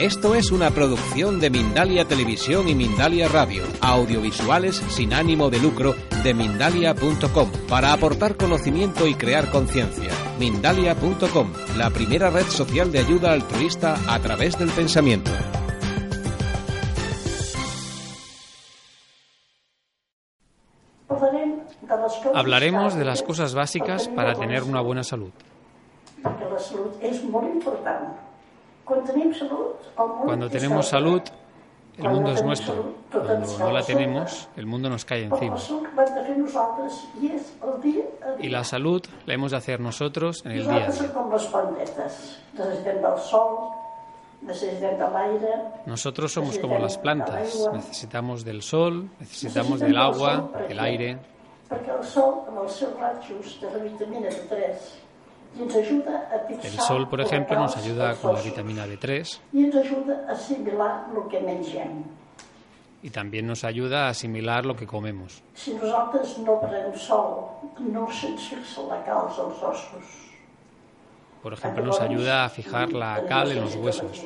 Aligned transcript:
Esto 0.00 0.34
es 0.34 0.50
una 0.50 0.70
producción 0.70 1.40
de 1.40 1.50
Mindalia 1.50 2.06
Televisión 2.06 2.70
y 2.70 2.74
Mindalia 2.74 3.28
Radio, 3.28 3.64
audiovisuales 3.82 4.76
sin 4.76 5.12
ánimo 5.12 5.50
de 5.50 5.58
lucro 5.60 5.94
de 6.24 6.32
mindalia.com, 6.32 7.50
para 7.68 7.92
aportar 7.92 8.38
conocimiento 8.38 9.06
y 9.06 9.14
crear 9.14 9.50
conciencia. 9.50 10.10
Mindalia.com, 10.38 11.52
la 11.76 11.90
primera 11.90 12.30
red 12.30 12.46
social 12.46 12.90
de 12.90 13.00
ayuda 13.00 13.32
altruista 13.32 13.98
a 14.08 14.18
través 14.20 14.58
del 14.58 14.70
pensamiento. 14.70 15.30
Hablaremos 22.34 22.94
de 22.94 23.04
las 23.04 23.22
cosas 23.22 23.52
básicas 23.52 24.08
para 24.08 24.32
tener 24.34 24.62
una 24.62 24.80
buena 24.80 25.04
salud. 25.04 25.32
La 26.22 26.58
salut 26.58 27.02
és 27.02 27.22
molt 27.24 27.48
important. 27.48 28.29
Cuando 30.24 30.48
tenemos 30.48 30.88
salud, 30.88 31.22
el 31.98 32.08
mundo 32.08 32.32
es 32.32 32.42
nuestro. 32.42 32.94
Cuando 33.10 33.58
no 33.58 33.70
la 33.70 33.82
tenemos, 33.82 34.48
el 34.56 34.66
mundo 34.66 34.88
nos 34.88 35.04
cae 35.04 35.24
encima. 35.24 35.56
Y 38.38 38.48
la 38.48 38.64
salud 38.64 39.02
la 39.26 39.34
hemos 39.34 39.50
de 39.50 39.56
hacer 39.56 39.80
nosotros 39.80 40.44
en 40.44 40.52
el 40.52 40.66
día 40.66 40.88
Nosotros 45.86 46.32
somos 46.32 46.58
como 46.58 46.78
las 46.78 46.96
plantas. 46.96 47.68
Necesitamos 47.72 48.44
del 48.44 48.62
sol, 48.62 49.10
necesitamos 49.18 49.80
del 49.80 49.96
agua, 49.98 50.50
del 50.68 50.80
aire. 50.80 51.18
El 55.58 55.70
sol, 55.70 55.80
amb 55.80 55.90
els 55.90 55.90
seus 55.90 55.98
rajos 55.98 56.12
de 56.12 56.12
la 56.12 56.14
vitamina 56.14 56.14
D3, 56.14 56.14
i 56.14 56.14
ens 56.14 56.14
ajuda 56.14 56.16
a 56.30 56.38
fixar 56.46 56.70
El 56.70 56.80
sol, 56.80 57.08
por 57.08 57.20
ejemplo, 57.20 57.58
nos 57.58 57.76
ayuda 57.76 58.14
con 58.16 58.34
la 58.34 58.40
vitamina 58.40 58.86
D3 58.86 59.38
i 59.52 59.64
ens 59.64 59.76
ajuda 59.76 60.14
a 60.28 60.32
assimilar 60.32 60.92
el 61.14 61.28
que 61.28 61.40
mengem. 61.40 62.04
y 63.02 63.10
también 63.10 63.46
nos 63.46 63.64
ayuda 63.64 64.06
a 64.06 64.08
asimilar 64.10 64.66
lo 64.66 64.76
que 64.76 64.86
comemos. 64.86 65.42
Si 65.54 65.72
nosaltres 65.74 66.38
no 66.38 66.60
prenem 66.60 66.94
sol, 66.94 67.48
no 67.78 68.06
se'ns 68.12 68.48
fixa 68.48 68.82
la 68.88 69.00
calç 69.04 69.38
als 69.40 69.62
ossos. 69.62 70.04
Por 71.42 71.54
ejemplo, 71.54 71.84
nos 71.84 72.00
ayuda 72.00 72.44
a 72.44 72.48
fijar 72.50 72.92
la 72.92 73.24
cal 73.26 73.50
en 73.52 73.62
los 73.62 73.74
huesos. 73.76 74.22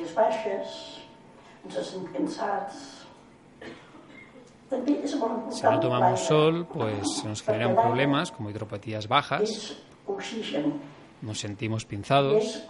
Si 5.49 5.63
no 5.63 5.79
tomamos 5.79 6.19
sol, 6.19 6.67
pues 6.71 7.19
se 7.21 7.27
nos 7.27 7.41
generan 7.41 7.75
problemas 7.75 8.31
como 8.31 8.49
hidropatías 8.49 9.07
bajas, 9.07 9.77
oxigen, 10.05 10.81
nos 11.25 11.39
sentimos 11.39 11.85
pinzados. 11.85 12.65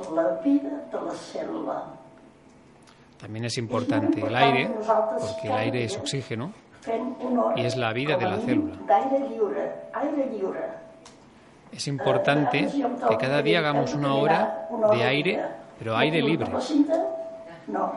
También 3.20 3.46
es 3.46 3.58
importante 3.58 4.26
el 4.26 4.36
aire, 4.36 4.72
porque 5.20 5.48
el 5.48 5.54
aire 5.54 5.84
es 5.84 5.98
oxígeno. 5.98 6.52
I 6.86 7.64
és 7.66 7.76
la 7.82 7.92
vida 7.98 8.14
de 8.16 8.28
la 8.30 8.36
com 8.38 8.44
a 8.44 8.46
mínim, 8.46 8.68
cèl·lula. 8.70 8.76
D'aire 8.86 9.20
lliure, 9.26 9.64
aire 10.02 10.26
lliure. 10.30 10.66
Es 11.74 11.88
importante 11.88 12.70
que 12.70 13.18
cada 13.18 13.42
día 13.42 13.58
hagamos 13.60 13.96
una 13.96 14.14
hora 14.14 14.68
de 14.92 15.04
aire, 15.04 15.42
pero 15.80 15.98
aire 15.98 16.22
libre. 16.22 16.48
No, 17.68 17.92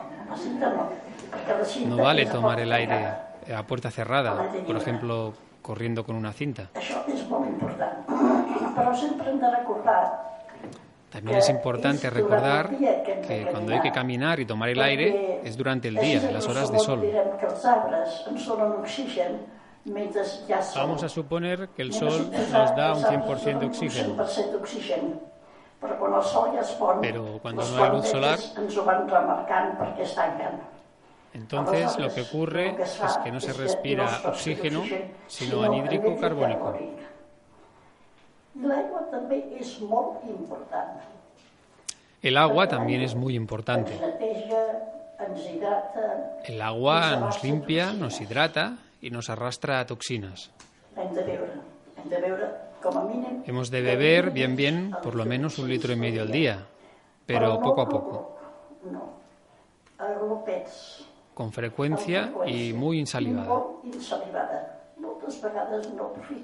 vale 2.01 2.25
tomar 2.25 2.59
el 2.59 2.73
aire 2.73 3.13
a 3.55 3.61
puerta 3.61 3.91
cerrada, 3.91 4.49
por 4.65 4.75
ejemplo, 4.75 5.33
corriendo 5.61 6.03
con 6.03 6.15
una 6.15 6.33
cinta. 6.33 6.71
Això 6.73 7.03
és 7.05 7.21
molt 7.29 7.45
important. 7.45 7.93
Però 8.79 8.93
sempre 8.97 9.29
hem 9.29 9.37
de 9.37 9.49
recordar 9.53 9.99
También 11.09 11.37
es 11.37 11.49
importante 11.49 12.09
recordar 12.09 12.69
que 12.69 13.47
cuando 13.51 13.73
hay 13.73 13.81
que 13.81 13.91
caminar 13.91 14.39
y 14.39 14.45
tomar 14.45 14.69
el 14.69 14.81
aire 14.81 15.41
es 15.43 15.57
durante 15.57 15.87
el 15.87 15.95
día, 15.95 16.21
en 16.27 16.33
las 16.33 16.47
horas 16.47 16.71
de 16.71 16.79
sol. 16.79 17.03
Vamos 20.75 21.03
a 21.03 21.09
suponer 21.09 21.69
que 21.69 21.81
el 21.81 21.93
sol 21.93 22.29
nos 22.31 22.75
da 22.75 22.93
un 22.93 22.99
els 22.99 23.05
arbres 23.05 23.43
100% 23.43 23.59
de 23.59 23.65
oxígeno. 23.65 24.13
Un 24.13 24.19
100% 24.19 24.51
d'oxigen. 24.51 25.19
Però 25.79 25.95
quan 25.95 26.13
el 26.13 26.23
sol 26.27 26.49
ja 26.51 26.59
es 26.59 26.71
pon, 26.75 26.99
Pero 26.99 27.39
cuando 27.41 27.63
no 27.63 27.83
hay 27.83 27.89
luz 27.91 28.07
solar-. 28.09 28.39
Entonces 31.33 31.97
lo 31.97 32.13
que 32.13 32.21
ocurre 32.21 32.75
es 32.81 33.17
que 33.23 33.31
no 33.31 33.39
se 33.39 33.53
respira 33.53 34.21
oxígeno, 34.25 34.83
sino 35.27 35.63
anhídrico 35.63 36.17
carbónico. 36.19 36.75
I 38.55 38.65
l'aigua 38.65 39.05
també 39.11 39.43
és 39.59 39.79
molt 39.81 40.25
important. 40.27 40.99
El 42.21 42.37
agua 42.37 42.67
también 42.67 43.01
es 43.01 43.15
muy 43.15 43.35
importante. 43.35 43.93
El 46.45 46.61
agua 46.61 47.15
nos 47.15 47.43
limpia, 47.43 47.93
nos 47.93 48.19
hidrata 48.19 48.77
y 49.01 49.09
nos 49.11 49.29
arrastra 49.29 49.79
a 49.79 49.85
toxinas. 49.85 50.51
Hemos 53.45 53.69
de 53.69 53.81
beber 53.81 54.31
bien 54.31 54.55
bien 54.55 54.95
por 55.03 55.15
lo 55.15 55.25
menos 55.25 55.59
un 55.59 55.69
litro 55.69 55.93
y 55.93 55.95
medio 55.95 56.21
al 56.21 56.31
día, 56.31 56.65
pero 57.25 57.59
poco 57.59 57.81
a 57.81 57.89
poco, 57.89 58.37
con 61.33 61.51
frecuencia 61.51 62.31
y 62.45 62.73
muy 62.73 62.99
insalivada, 62.99 63.61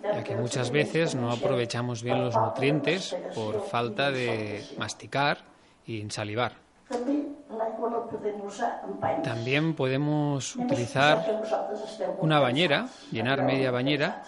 ya 0.03 0.23
que 0.23 0.35
muchas 0.35 0.72
veces 0.72 1.16
no 1.16 1.31
aprovechamos 1.31 2.03
bien 2.03 2.23
los 2.23 2.35
nutrientes 2.35 3.16
por 3.34 3.62
falta 3.62 4.12
de 4.12 4.63
masticar 4.78 5.38
y 5.85 6.00
insalivar. 6.00 6.66
També 6.85 7.16
l'aigua 7.50 7.90
la 7.90 8.00
podem 8.06 8.41
usar 8.45 8.84
en 8.85 9.00
banys. 9.01 9.24
También 9.25 9.74
podemos 9.74 10.56
utilizar 10.56 11.18
molt 11.18 12.22
una 12.22 12.40
bañera, 12.40 12.85
llenar 13.12 13.41
media 13.41 13.72
bañera 13.72 14.22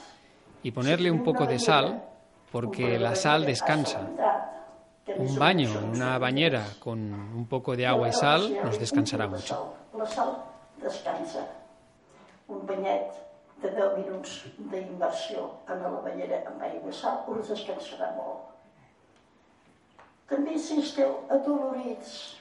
y 0.63 0.71
ponerle 0.71 1.11
un 1.11 1.23
poco 1.23 1.45
de 1.45 1.59
sal, 1.59 2.03
porque 2.51 2.97
la 2.97 3.15
sal 3.15 3.45
descansa. 3.45 4.01
Un 5.17 5.37
baño 5.37 5.69
en 5.79 5.89
una 5.89 6.17
bañera 6.17 6.65
con 6.79 6.99
un 6.99 7.45
poco 7.47 7.75
de 7.75 7.85
agua 7.85 8.09
y 8.09 8.13
sal 8.13 8.57
nos 8.63 8.79
descansará 8.79 9.27
mucho. 9.27 9.75
La 9.95 10.05
sal 10.05 10.43
descansa. 10.81 11.47
Un 12.47 12.65
de 13.61 13.71
10 13.73 13.97
minuts 13.97 14.33
d'inversió 14.57 15.47
en 15.67 15.81
la 15.83 16.01
banyera 16.05 16.43
amb 16.49 16.61
aigua 16.67 16.93
sal 16.93 17.23
us 17.33 17.49
descansarà 17.49 18.11
molt. 18.17 18.43
També 20.27 20.57
si 20.59 20.81
esteu 20.81 21.13
adolorits, 21.31 22.37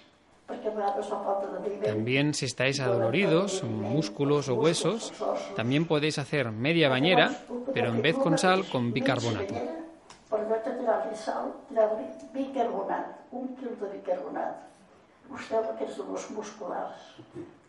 vivent... 0.48 1.84
También 1.84 2.34
si 2.34 2.46
estáis 2.46 2.80
adoloridos, 2.80 3.62
músculos 3.64 4.48
o 4.48 4.54
huesos, 4.54 5.12
también 5.54 5.86
podéis 5.86 6.18
hacer 6.18 6.50
media 6.50 6.88
bañera, 6.88 7.30
pero 7.72 7.88
en 7.88 8.02
vez 8.02 8.16
con 8.16 8.38
sal, 8.38 8.64
con 8.70 8.92
bicarbonato. 8.92 9.54
Per 10.28 10.40
allò 10.40 10.56
de 10.58 10.72
tirar-li 10.78 11.14
sal, 11.14 11.52
tirar-li 11.68 12.06
bicarbonat, 12.34 13.30
un 13.30 13.54
quil 13.54 13.76
de 13.78 13.90
bicarbonat. 13.92 14.64
Vostè 15.30 15.60
aquests 15.60 16.00
dolors 16.00 16.26
musculars 16.34 17.12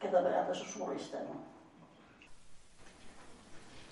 que 0.01 0.09
de 0.09 0.21
vegades 0.25 0.61
us 0.65 0.73
molesten. 0.81 1.29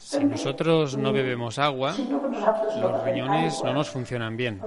Si 0.06 0.24
nosotros 0.24 0.96
no 0.98 1.12
bebemos 1.12 1.58
agua, 1.58 1.96
los 2.80 3.04
riñones 3.04 3.64
no 3.64 3.74
nos 3.74 3.90
funcionan 3.90 4.38
bien. 4.38 4.62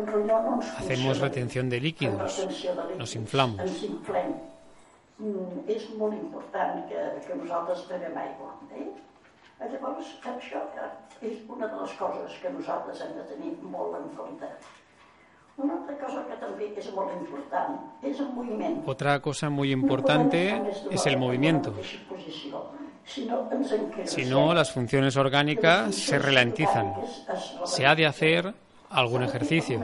Hacemos 0.78 1.20
retención 1.20 1.70
de 1.70 1.80
líquidos, 1.80 2.44
nos 2.98 3.14
inflamos. 3.14 3.62
És 5.66 5.84
molt 5.98 6.14
important 6.14 6.82
que, 6.90 7.04
que 7.26 7.36
nosaltres 7.38 7.86
bevem 7.86 8.18
aigua. 8.18 8.50
Eh? 8.74 8.90
Llavors, 9.62 10.10
això 10.30 10.60
és 11.22 11.40
una 11.46 11.70
de 11.70 11.80
les 11.84 11.94
coses 11.98 12.36
que 12.42 12.52
nosaltres 12.54 13.02
hem 13.06 13.14
de 13.16 13.24
tenir 13.30 13.54
molt 13.62 13.94
en 13.98 14.10
compte. 14.18 14.50
Una 15.58 15.78
altra 15.78 15.98
cosa 16.02 16.26
que 16.26 16.38
també 16.42 16.72
és 16.82 16.90
molt 16.94 17.14
important 17.14 17.78
és 18.02 18.18
el 18.26 18.30
moviment. 18.34 18.82
Otra 18.86 19.20
cosa 19.22 19.50
muy 19.50 19.70
importante 19.70 20.62
es 20.90 21.06
el 21.06 21.18
movimiento. 21.18 21.74
Si 24.04 24.24
no, 24.24 24.54
las 24.54 24.70
funciones 24.70 25.16
orgánicas 25.16 25.94
se 25.94 26.18
ralentizan. 26.18 26.94
Se 27.64 27.86
ha 27.86 27.94
de 27.94 28.06
hacer 28.06 28.52
algún 28.90 29.22
ejercicio. 29.22 29.82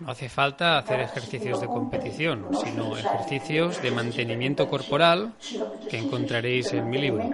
No 0.00 0.10
hace 0.10 0.28
falta 0.28 0.78
hacer 0.78 1.00
ejercicios 1.00 1.60
de 1.60 1.66
competición, 1.66 2.48
sino 2.64 2.96
ejercicios 2.96 3.80
de 3.80 3.90
mantenimiento 3.90 4.68
corporal 4.68 5.32
que 5.88 5.98
encontraréis 5.98 6.72
en 6.72 6.90
mi 6.90 6.98
libro. 6.98 7.24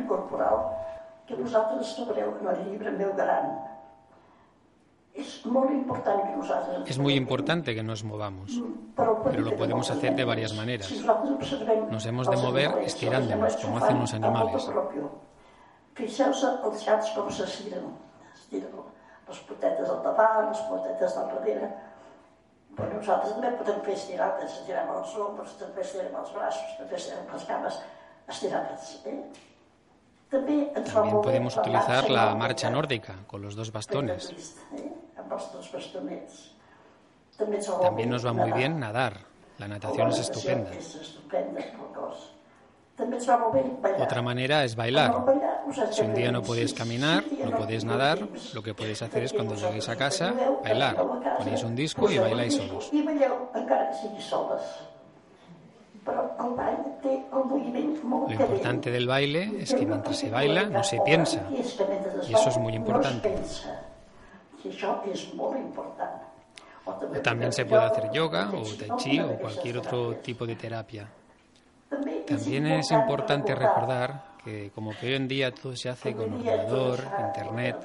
Es 5.15 5.45
muy 5.45 5.75
importante 5.75 6.31
que 6.31 6.37
nos 6.37 6.89
Es 6.89 6.99
muy 6.99 7.15
importante 7.15 7.75
que 7.75 7.83
nos 7.83 8.05
movamos, 8.05 8.53
mm, 8.53 8.95
pero 8.95 9.41
lo 9.41 9.57
podemos 9.57 9.91
hacer 9.91 10.15
de 10.15 10.25
varias 10.25 10.55
maneras. 10.55 10.91
Nos 11.91 12.07
hemos 12.07 12.31
de 12.31 12.37
mover 12.37 12.79
estirándonos, 12.85 13.57
como 13.57 13.79
hacen 13.79 13.99
los 13.99 14.15
animales. 14.15 14.71
Fixeu-se 16.01 16.49
els 16.65 16.83
xats 16.87 17.11
com 17.17 17.29
s'estiren. 17.35 17.91
Estiren 18.33 18.73
les 19.29 19.41
potetes 19.49 19.91
al 19.91 20.03
davant, 20.07 20.49
les 20.49 20.63
potetes 20.71 21.17
al 21.21 21.29
darrere. 21.35 21.69
Però 22.79 22.89
nosaltres 22.95 23.35
també 23.35 23.51
podem 23.59 23.81
fer 23.87 23.97
estirades. 23.99 24.59
Estirem 24.61 24.91
els 24.95 25.15
ombres, 25.27 25.57
també 25.61 25.85
estirem 25.85 26.17
els 26.23 26.33
braços, 26.37 26.77
també 26.79 26.97
estirem 26.97 27.33
les 27.35 27.47
cames. 27.51 27.81
Estirades. 28.31 28.93
Eh? 29.11 29.19
También 30.31 31.21
podemos 31.23 31.57
utilizar 31.57 32.09
la 32.09 32.35
marcha 32.35 32.71
nórdica 32.71 33.15
con 33.27 33.43
los 33.43 33.57
dos 33.57 33.73
bastones. 33.73 34.57
También 37.81 38.11
nos 38.11 38.25
va 38.25 38.33
muy 38.33 38.53
bien 38.53 38.79
nadar. 38.79 39.19
La 39.59 39.69
natación 39.69 40.09
es 40.09 40.19
estupenda. 40.21 40.71
Otra 43.99 44.23
manera 44.23 44.65
es 44.65 44.77
bailar. 44.77 45.25
Si 45.91 46.03
un 46.03 46.15
día 46.15 46.31
no 46.31 46.43
podéis 46.43 46.75
caminar, 46.75 47.25
no 47.45 47.51
podéis 47.57 47.85
nadar, 47.85 48.19
lo 48.55 48.63
que 48.63 48.75
podéis 48.75 49.03
hacer 49.03 49.25
es 49.25 49.33
cuando 49.33 49.55
lleguéis 49.55 49.89
a 49.89 49.97
casa, 49.97 50.35
bailar. 50.63 50.97
Ponéis 51.39 51.63
un 51.63 51.75
disco 51.75 52.11
y 52.11 52.19
bailáis 52.19 52.57
solos. 52.57 52.91
Lo 58.11 58.33
importante 58.33 58.91
del 58.91 59.07
baile 59.07 59.53
es 59.61 59.75
que 59.75 59.87
mientras 59.87 60.17
se 60.17 60.31
baila 60.31 60.65
no 60.65 60.83
se 60.83 61.01
piensa. 61.01 61.43
Y 62.29 62.35
eso 62.35 62.49
es 62.49 62.59
muy 62.59 62.75
importante. 62.75 63.35
O 66.87 66.93
también 67.23 67.53
se 67.53 67.65
puede 67.65 67.83
hacer 67.83 68.11
yoga 68.11 68.51
o 68.51 68.63
tai 68.63 68.89
tai 68.89 68.97
chi 68.97 69.21
o 69.21 69.39
cualquier 69.39 69.79
otro 69.79 70.17
tipo 70.17 70.47
de 70.47 70.57
terapia. 70.57 71.09
También 72.27 72.67
es 72.67 72.91
importante 72.91 73.55
recordar 73.55 74.31
que 74.45 74.71
como 74.75 74.93
que 74.97 75.07
hoy 75.07 75.15
en 75.15 75.29
día 75.29 75.53
todo 75.53 75.77
se 75.77 75.89
hace 75.89 76.15
con 76.15 76.33
ordenador, 76.33 77.01
internet, 77.21 77.77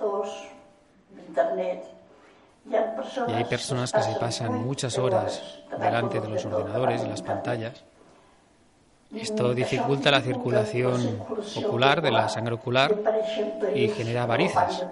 y 3.27 3.33
hay 3.33 3.43
personas 3.45 3.91
que 3.91 4.01
se 4.01 4.15
pasan 4.15 4.65
muchas 4.65 4.97
horas 4.97 5.61
delante 5.77 6.19
de 6.19 6.29
los 6.29 6.45
ordenadores 6.45 7.03
y 7.03 7.07
las 7.07 7.21
pantallas, 7.21 7.83
esto 9.15 9.53
dificulta 9.53 10.11
la 10.11 10.21
circulación 10.21 11.21
ocular 11.55 12.01
de 12.01 12.11
la 12.11 12.29
sangre 12.29 12.55
ocular 12.55 12.95
y 13.73 13.87
genera 13.89 14.25
varices. 14.25 14.85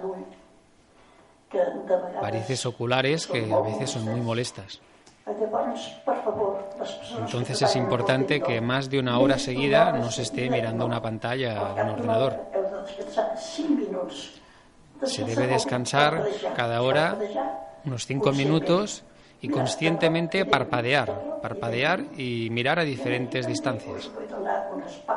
varices 2.20 2.66
oculares 2.66 3.26
que 3.26 3.52
a 3.52 3.60
veces 3.60 3.90
son 3.90 4.04
muy 4.04 4.20
molestas. 4.20 4.80
Entonces 7.18 7.62
es 7.62 7.76
importante 7.76 8.40
que 8.40 8.60
más 8.60 8.90
de 8.90 8.98
una 8.98 9.18
hora 9.18 9.38
seguida 9.38 9.92
no 9.92 10.10
se 10.10 10.22
esté 10.22 10.50
mirando 10.50 10.84
una 10.84 11.00
pantalla 11.00 11.62
o 11.62 11.74
un 11.74 11.88
ordenador. 11.90 12.40
Se 15.02 15.24
debe 15.24 15.46
descansar 15.46 16.26
cada 16.56 16.82
hora 16.82 17.16
unos 17.84 18.06
cinco 18.06 18.32
minutos 18.32 19.04
y 19.40 19.48
conscientemente 19.48 20.44
parpadear, 20.46 21.38
parpadear 21.42 22.04
y 22.16 22.48
mirar 22.50 22.78
a 22.78 22.84
diferentes 22.84 23.46
distancias. 23.46 24.10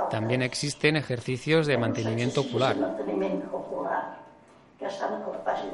También 0.10 0.42
existen 0.42 0.96
ejercicios 0.98 1.66
de 1.68 1.78
mantenimiento 1.78 2.42
ocular. 2.42 2.75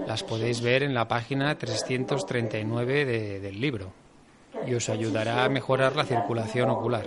Las 0.08 0.24
podéis 0.24 0.62
ver 0.62 0.84
en 0.84 0.94
la 0.94 1.08
página 1.08 1.56
339 1.58 3.06
de- 3.06 3.40
del 3.40 3.60
libro 3.60 3.92
y 4.66 4.74
os 4.76 4.88
ayudará 4.90 5.44
a 5.44 5.50
mejorar 5.50 5.96
la 5.96 6.06
circulación 6.06 6.70
ocular. 6.70 7.06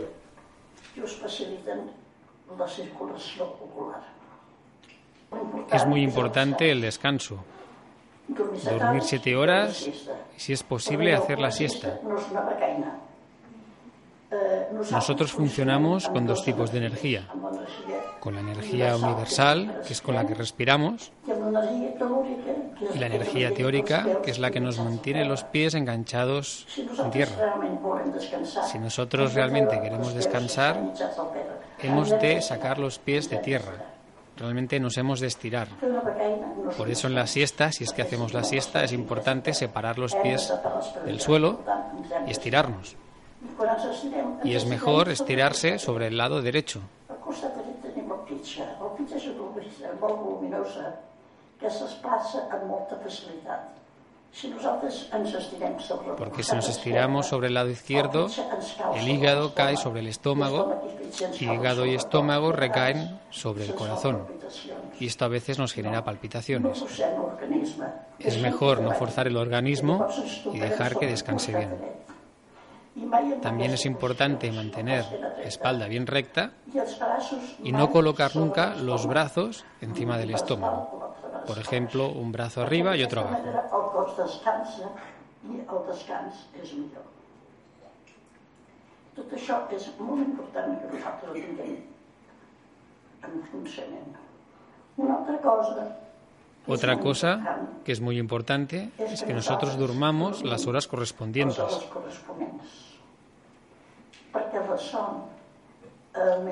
Es 5.73 5.87
muy 5.87 6.03
importante 6.03 6.71
el 6.71 6.81
descanso. 6.81 7.45
Dormir 8.29 9.03
siete 9.03 9.37
horas 9.37 9.87
y, 9.87 9.95
si 10.37 10.53
es 10.53 10.63
posible, 10.63 11.15
hacer 11.15 11.39
la 11.39 11.51
siesta. 11.51 12.01
Nosotros 14.91 15.33
funcionamos 15.33 16.09
con 16.09 16.27
dos 16.27 16.45
tipos 16.45 16.73
de 16.73 16.79
energía. 16.79 17.29
Con 18.21 18.35
la 18.35 18.41
energía 18.41 18.97
universal, 18.97 19.83
que 19.87 19.93
es 19.93 20.03
con 20.03 20.17
la 20.17 20.27
que 20.27 20.35
respiramos, 20.35 21.13
y 22.95 22.99
la 22.99 23.07
energía 23.07 23.55
teórica, 23.55 24.21
que 24.23 24.33
es 24.33 24.39
la 24.39 24.51
que 24.51 24.61
nos 24.61 24.79
mantiene 24.79 25.25
los 25.25 25.45
pies 25.45 25.75
enganchados 25.75 26.67
en 26.77 27.11
tierra. 27.11 27.55
Si 28.67 28.79
nosotros 28.79 29.35
realmente 29.35 29.81
queremos 29.81 30.15
descansar, 30.15 30.81
hemos 31.81 32.11
de 32.11 32.43
sacar 32.43 32.79
los 32.79 32.99
pies 32.99 33.31
de 33.31 33.39
tierra. 33.39 33.96
Realmente 34.37 34.79
nos 34.79 34.97
hemos 34.99 35.21
de 35.21 35.29
estirar. 35.29 35.69
Por 36.77 36.91
eso 36.91 37.07
en 37.07 37.15
la 37.15 37.27
siesta, 37.27 37.73
si 37.73 37.85
es 37.85 37.93
que 37.93 38.03
hacemos 38.03 38.35
la 38.35 38.45
siesta, 38.45 38.85
es 38.85 38.93
importante 38.93 39.55
separar 39.55 39.99
los 39.99 40.15
pies 40.15 40.53
del 41.05 41.21
suelo 41.21 41.61
y 42.27 42.31
estirarnos. 42.31 42.97
Y 44.45 44.55
es 44.55 44.67
mejor 44.67 45.09
estirarse 45.09 45.79
sobre 45.79 46.09
el 46.09 46.17
lado 46.17 46.43
derecho. 46.43 46.81
Porque 56.19 56.43
si 56.43 56.55
nos 56.55 56.69
estiramos 56.69 57.27
sobre 57.27 57.49
el 57.49 57.55
lado 57.55 57.71
izquierdo, 57.71 58.29
el 58.95 59.09
hígado 59.09 59.55
cae 59.55 59.77
sobre 59.77 60.01
el 60.01 60.09
estómago 60.09 60.83
y 61.41 61.45
hígado 61.45 61.87
y 61.87 61.95
estómago 61.95 62.53
recaen 62.53 63.19
sobre 63.31 63.65
el 63.65 63.75
corazón. 63.75 64.27
Y 65.01 65.07
esto 65.07 65.25
a 65.25 65.29
veces 65.29 65.59
nos 65.59 65.73
genera 65.73 66.05
palpitaciones. 66.05 66.85
Es 68.19 68.41
mejor 68.41 68.81
no 68.83 68.93
forzar 68.93 69.27
el 69.27 69.37
organismo 69.37 70.07
y 70.53 70.59
dejar 70.59 70.99
que 70.99 71.07
descanse 71.07 71.57
bien. 71.57 71.97
También 73.43 73.73
es 73.73 73.85
importante 73.85 74.51
mantener 74.51 75.05
la 75.21 75.43
espalda 75.43 75.87
bien 75.87 76.07
recta 76.07 76.53
y 77.63 77.73
no 77.73 77.91
colocar 77.91 78.35
nunca 78.37 78.75
los 78.75 79.07
brazos 79.07 79.65
encima 79.81 80.17
del 80.17 80.31
estómago. 80.31 81.06
Por 81.47 81.59
ejemplo, 81.59 82.09
un 82.11 82.33
brazo 82.33 82.63
arriba 82.63 82.97
y 82.97 83.03
otro 83.03 83.21
abajo. 83.21 83.43
Tot 89.17 89.31
això 89.33 89.63
és 89.73 89.87
molt 89.97 90.21
important 90.21 90.75
que 90.77 90.89
nosaltres 90.93 91.31
ho 91.31 91.35
tinguem 91.37 91.77
en 93.25 93.39
funcionament. 93.51 94.19
Una 95.01 95.15
altra 95.17 95.39
cosa... 95.41 95.87
que 96.67 96.75
és 96.75 96.79
Otra 96.79 96.99
cosa 97.01 97.31
que 97.85 97.93
es 97.93 98.01
muy 98.01 98.19
importante 98.19 98.91
es 98.99 99.23
que 99.23 99.33
nosotros 99.33 99.79
durmamos 99.79 100.45
las 100.45 100.67
horas 100.67 100.87
correspondientes, 100.87 101.65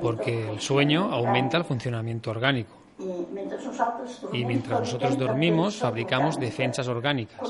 porque 0.01 0.51
el 0.51 0.61
sueño 0.61 1.13
aumenta 1.13 1.59
el 1.59 1.65
funcionamiento 1.65 2.31
orgánico. 2.31 2.84
Y 2.99 4.45
mientras 4.45 4.81
nosotros 4.81 5.19
dormimos, 5.19 5.77
fabricamos 5.77 6.39
defensas 6.39 6.87
orgánicas. 6.87 7.41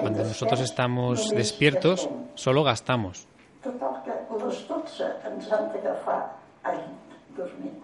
Cuando 0.00 0.24
nosotros 0.24 0.60
estamos 0.60 1.30
despiertos, 1.30 2.08
solo 2.34 2.62
gastamos. 2.62 3.26
Total 3.62 4.02
que 4.02 4.10
a 4.10 4.46
les 4.46 4.66
12 4.66 5.04
ens 5.22 5.52
han 5.54 5.68
d'agafar 5.70 6.34
al 6.66 6.76
llit 6.82 7.36
dormint. 7.36 7.78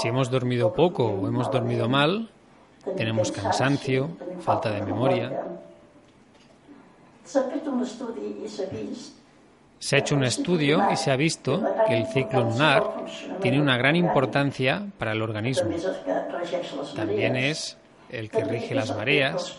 Si 0.00 0.08
hemos 0.08 0.30
dormido 0.30 0.72
poco 0.72 1.04
o 1.04 1.28
hemos 1.28 1.50
dormido 1.50 1.88
mal, 1.88 2.30
tenemos 2.96 3.30
cansancio, 3.30 4.16
falta 4.40 4.70
de 4.70 4.80
memoria. 4.80 5.44
Se 9.80 9.96
ha 9.96 9.98
hecho 9.98 10.14
un 10.14 10.24
estudio 10.24 10.88
y 10.92 10.96
se 10.96 11.10
ha 11.10 11.16
visto 11.16 11.64
que 11.88 11.96
el 11.96 12.06
ciclo 12.06 12.44
lunar 12.44 12.84
tiene 13.40 13.60
una 13.60 13.76
gran 13.76 13.96
importancia 13.96 14.86
para 14.98 15.12
el 15.12 15.22
organismo. 15.22 15.70
También 16.94 17.34
es 17.34 17.76
el 18.10 18.30
que 18.30 18.44
rige 18.44 18.74
las 18.74 18.94
mareas 18.94 19.56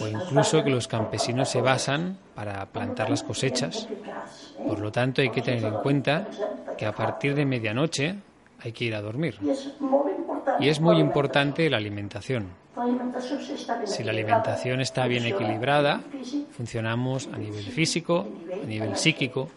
o 0.00 0.08
incluso 0.08 0.62
que 0.62 0.70
los 0.70 0.86
campesinos 0.86 1.48
se 1.48 1.60
basan 1.60 2.16
para 2.34 2.64
plantar 2.66 3.10
las 3.10 3.22
cosechas. 3.22 3.88
Por 4.66 4.78
lo 4.78 4.92
tanto, 4.92 5.20
hay 5.20 5.30
que 5.30 5.42
tener 5.42 5.64
en 5.64 5.74
cuenta 5.74 6.26
que 6.78 6.86
a 6.86 6.92
partir 6.92 7.34
de 7.34 7.44
medianoche 7.44 8.16
hay 8.60 8.72
que 8.72 8.84
ir 8.84 8.94
a 8.94 9.00
dormir. 9.00 9.38
Y 10.60 10.68
es 10.68 10.80
muy 10.80 10.98
importante 10.98 11.68
la 11.68 11.76
alimentación. 11.76 12.50
Si 13.84 14.04
la 14.04 14.12
alimentación 14.12 14.80
está 14.80 15.06
bien 15.06 15.24
equilibrada, 15.26 16.02
funcionamos 16.50 17.28
a 17.32 17.38
nivel 17.38 17.64
físico, 17.64 18.26
a 18.62 18.66
nivel 18.66 18.96
psíquico 18.96 19.48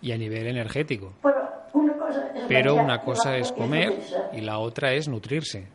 y 0.00 0.12
a 0.12 0.16
nivel 0.16 0.46
energético. 0.46 1.12
Pero 2.48 2.76
una 2.76 3.00
cosa 3.00 3.36
es 3.36 3.52
comer 3.52 4.00
y 4.32 4.40
la 4.40 4.58
otra 4.58 4.92
es 4.92 5.08
nutrirse. 5.08 5.66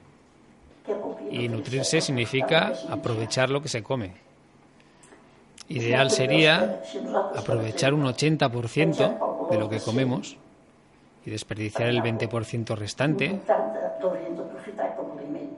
Y 1.32 1.48
nutrirse 1.50 2.02
significa 2.02 2.74
aprovechar 2.90 3.50
lo 3.50 3.62
que 3.62 3.70
se 3.70 3.84
come. 3.84 4.14
Ideal 5.68 6.12
sería 6.12 6.82
aprovechar 7.36 7.94
un 7.94 8.04
80% 8.04 9.50
de 9.50 9.58
lo 9.58 9.68
que 9.68 9.80
comemos 9.80 10.38
y 11.26 11.32
desperdiciar 11.32 11.90
el 11.90 12.02
20% 12.02 12.76
restante 12.78 13.32
Un 13.32 13.42
80 13.42 13.86
l'hauríem 14.06 14.36
d'aprofitar 14.38 14.92
com 14.98 15.12
a 15.12 15.18
aliment. 15.18 15.56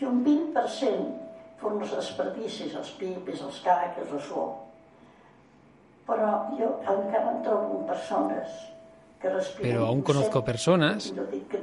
I 0.00 0.08
un 0.08 0.20
20% 0.26 1.32
són 1.62 1.80
els 1.80 1.94
desperdicis, 1.96 2.74
els 2.76 2.92
pipis, 2.98 3.42
els 3.46 3.60
caques, 3.64 4.12
el 4.12 4.22
suor. 4.26 4.52
Però 6.08 6.30
jo 6.58 6.70
encara 6.82 7.30
em 7.30 7.42
trobo 7.46 7.78
amb 7.78 7.90
persones 7.92 8.56
que 9.22 9.30
respiren... 9.30 9.70
Pero 9.70 9.86
aún 9.86 10.02
conozco 10.02 10.44
personas 10.44 11.12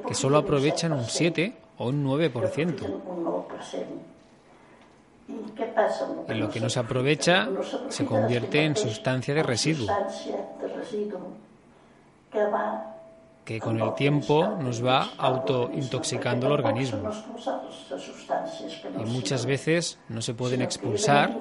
que 0.07 0.15
solo 0.15 0.39
aprovechan 0.39 0.93
un 0.95 1.03
7%, 1.03 1.09
7 1.09 1.53
o 1.79 1.89
un 1.89 2.05
9%. 2.05 2.31
aprofiten 2.31 2.93
Un 2.95 3.25
9%. 3.27 4.05
I 5.29 5.43
què 5.53 5.67
passa 5.75 6.07
amb 6.07 6.24
el 6.24 6.25
Y 6.25 6.39
lo 6.39 6.50
que 6.50 6.59
no 6.59 6.69
se 6.69 6.79
aprovecha 6.79 7.48
se 7.89 8.05
convierte 8.05 8.63
en 8.63 8.75
sustancia 8.75 9.36
de 9.36 9.43
en 9.43 10.69
residuo, 10.74 11.27
que 12.31 12.45
va 12.50 12.98
que 13.46 13.60
con 13.60 13.79
el 13.79 13.93
tiempo 13.96 14.58
nos 14.60 14.86
va 14.86 15.10
autointoxicando 15.17 16.48
el 16.48 16.53
organismo. 16.53 17.10
Y 19.00 19.05
muchas 19.10 19.46
veces 19.46 20.00
no 20.10 20.22
se 20.22 20.34
pueden 20.34 20.62
expulsar 20.62 21.36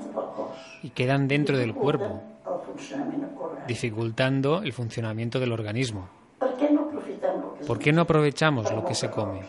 y 0.83 0.91
quedan 0.91 1.29
dentro 1.29 1.59
del 1.59 1.75
cuerpo, 1.75 2.23
dificultando 3.67 4.63
el 4.63 4.73
funcionamiento 4.73 5.39
del 5.39 5.53
organismo. 5.53 6.09
¿Por 7.67 7.79
qué 7.79 7.93
no 7.93 8.03
aprovechamos 8.03 8.73
lo 8.73 8.85
que 8.85 8.95
se 8.95 9.11
come? 9.11 9.43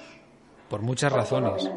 Por 0.70 0.82
muchas 0.82 1.12
razones. 1.12 1.70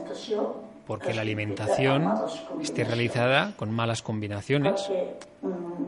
Porque 0.87 1.15
la 1.15 1.23
alimentación 1.23 2.13
esté 2.61 2.85
realizada 2.85 3.53
con 3.57 3.71
malas 3.71 4.03
combinaciones, 4.03 4.91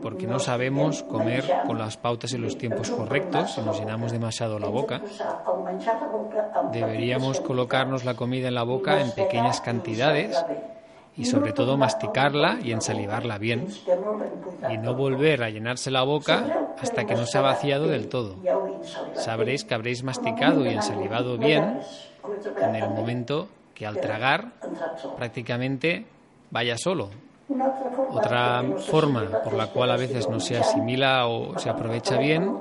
porque 0.01 0.27
no 0.27 0.39
sabemos 0.39 1.03
comer 1.03 1.43
con 1.65 1.77
las 1.77 1.97
pautas 1.97 2.33
y 2.33 2.37
los 2.37 2.57
tiempos 2.57 2.89
correctos 2.91 3.57
y 3.57 3.61
nos 3.61 3.79
llenamos 3.79 4.11
demasiado 4.11 4.59
la 4.59 4.69
boca. 4.69 5.01
Deberíamos 6.71 7.41
colocarnos 7.41 8.05
la 8.05 8.15
comida 8.15 8.47
en 8.47 8.55
la 8.55 8.63
boca 8.63 9.01
en 9.01 9.11
pequeñas 9.11 9.61
cantidades 9.61 10.43
y 11.17 11.25
sobre 11.25 11.53
todo 11.53 11.77
masticarla 11.77 12.59
y 12.61 12.71
ensalivarla 12.71 13.37
bien 13.37 13.67
y 14.69 14.77
no 14.77 14.93
volver 14.95 15.43
a 15.43 15.49
llenarse 15.49 15.91
la 15.91 16.03
boca 16.03 16.73
hasta 16.79 17.05
que 17.05 17.15
no 17.15 17.25
se 17.25 17.37
ha 17.37 17.41
vaciado 17.41 17.87
del 17.87 18.07
todo. 18.09 18.35
Sabréis 19.13 19.63
que 19.63 19.73
habréis 19.73 20.03
masticado 20.03 20.65
y 20.65 20.69
ensalivado 20.69 21.37
bien 21.37 21.79
en 22.61 22.75
el 22.75 22.89
momento 22.89 23.47
que 23.75 23.85
al 23.85 23.99
tragar 23.99 24.53
prácticamente 25.17 26.05
vaya 26.49 26.77
solo. 26.77 27.09
Otra 28.09 28.63
forma 28.89 29.43
por 29.43 29.53
la 29.53 29.67
cual 29.67 29.91
a 29.91 29.97
veces 29.97 30.27
no 30.29 30.39
se 30.39 30.57
asimila 30.57 31.27
o 31.27 31.59
se 31.59 31.69
aprovecha 31.69 32.17
bien 32.17 32.57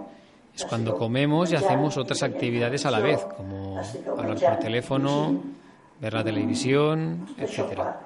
es 0.55 0.65
cuando 0.67 0.97
comemos 0.97 1.51
y 1.53 1.57
hacemos 1.57 1.97
otras 1.97 2.23
actividades 2.23 2.85
a 2.85 2.91
la 2.91 3.01
vez, 3.01 3.25
como 3.37 3.81
hablar 4.19 4.39
por 4.39 4.59
teléfono, 4.59 5.41
ver 6.01 6.13
la 6.13 6.23
televisión, 6.23 7.27
etcétera. 7.39 8.01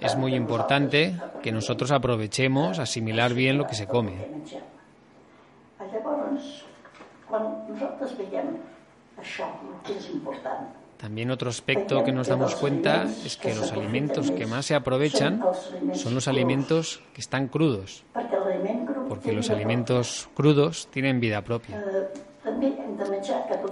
Es 0.00 0.16
muy 0.16 0.34
importante 0.34 1.14
que 1.42 1.50
nosotros 1.50 1.90
aprovechemos 1.90 2.78
asimilar 2.78 3.32
bien 3.32 3.56
lo 3.56 3.66
que 3.66 3.74
se 3.74 3.86
come. 3.86 4.14
Quan 7.28 7.42
nosaltres 7.68 8.16
veiem 8.18 8.56
això, 9.18 9.48
que 9.84 9.96
és 9.98 10.10
important, 10.14 10.68
También 10.96 11.30
otro 11.30 11.50
aspecto 11.50 12.02
que 12.04 12.12
nos 12.12 12.28
damos 12.28 12.54
cuenta 12.54 13.04
es 13.24 13.36
que 13.36 13.54
los 13.54 13.70
alimentos 13.72 14.30
que 14.30 14.46
más 14.46 14.64
se 14.64 14.74
aprovechan 14.74 15.44
son 15.92 16.14
los 16.14 16.26
alimentos 16.26 17.02
que 17.12 17.20
están 17.20 17.48
crudos, 17.48 18.04
porque 19.08 19.32
los 19.32 19.50
alimentos 19.50 20.28
crudos 20.34 20.88
tienen 20.90 21.20
vida 21.20 21.42
propia. 21.42 21.76
eh, 21.76 22.08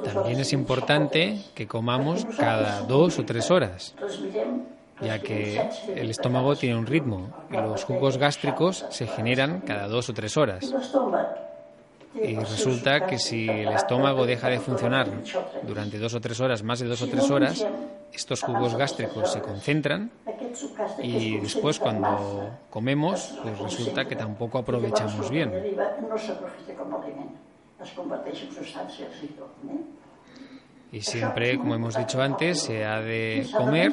También 0.05 0.41
es 0.41 0.53
importante 0.53 1.41
que 1.55 1.67
comamos 1.67 2.27
cada 2.39 2.83
dos 2.83 3.19
o 3.19 3.25
tres 3.25 3.51
horas, 3.51 3.95
ya 5.01 5.19
que 5.21 5.71
el 5.95 6.11
estómago 6.11 6.57
tiene 6.57 6.77
un 6.77 6.87
ritmo. 6.87 7.33
Y 7.51 7.55
los 7.55 7.85
jugos 7.85 8.19
gástricos 8.19 8.85
se 8.91 9.07
generan 9.07 9.63
cada 9.63 9.89
dos 9.89 10.11
o 10.11 10.13
tres 10.13 10.37
horas. 10.37 10.71
Y 12.14 12.37
resulta 12.37 13.06
que 13.06 13.18
si 13.18 13.49
el 13.49 13.73
estómago 13.73 14.25
deja 14.26 14.49
de 14.49 14.61
funcionar 14.61 15.09
durante 15.62 15.99
dos 15.99 16.14
o 16.14 16.21
tres 16.21 16.40
horas, 16.40 16.62
más 16.62 16.78
de 16.78 16.87
dos 16.87 17.02
o 17.02 17.09
tres 17.09 17.30
horas, 17.30 17.66
estos 18.12 18.42
jugos 18.42 18.76
gástricos 18.76 19.33
se 19.33 19.40
concentran 19.40 20.11
y 21.02 21.38
después 21.38 21.78
cuando 21.78 22.50
comemos, 22.71 23.35
pues 23.42 23.59
resulta 23.59 24.04
que 24.04 24.14
tampoco 24.14 24.59
aprovechamos 24.59 25.30
bien. 25.30 25.52
Y 30.92 31.00
siempre, 31.00 31.59
como 31.59 31.75
hemos 31.75 31.97
dicho 31.97 32.23
antes, 32.23 32.61
se 32.61 32.85
ha 32.85 33.00
de 33.00 33.47
comer 33.56 33.92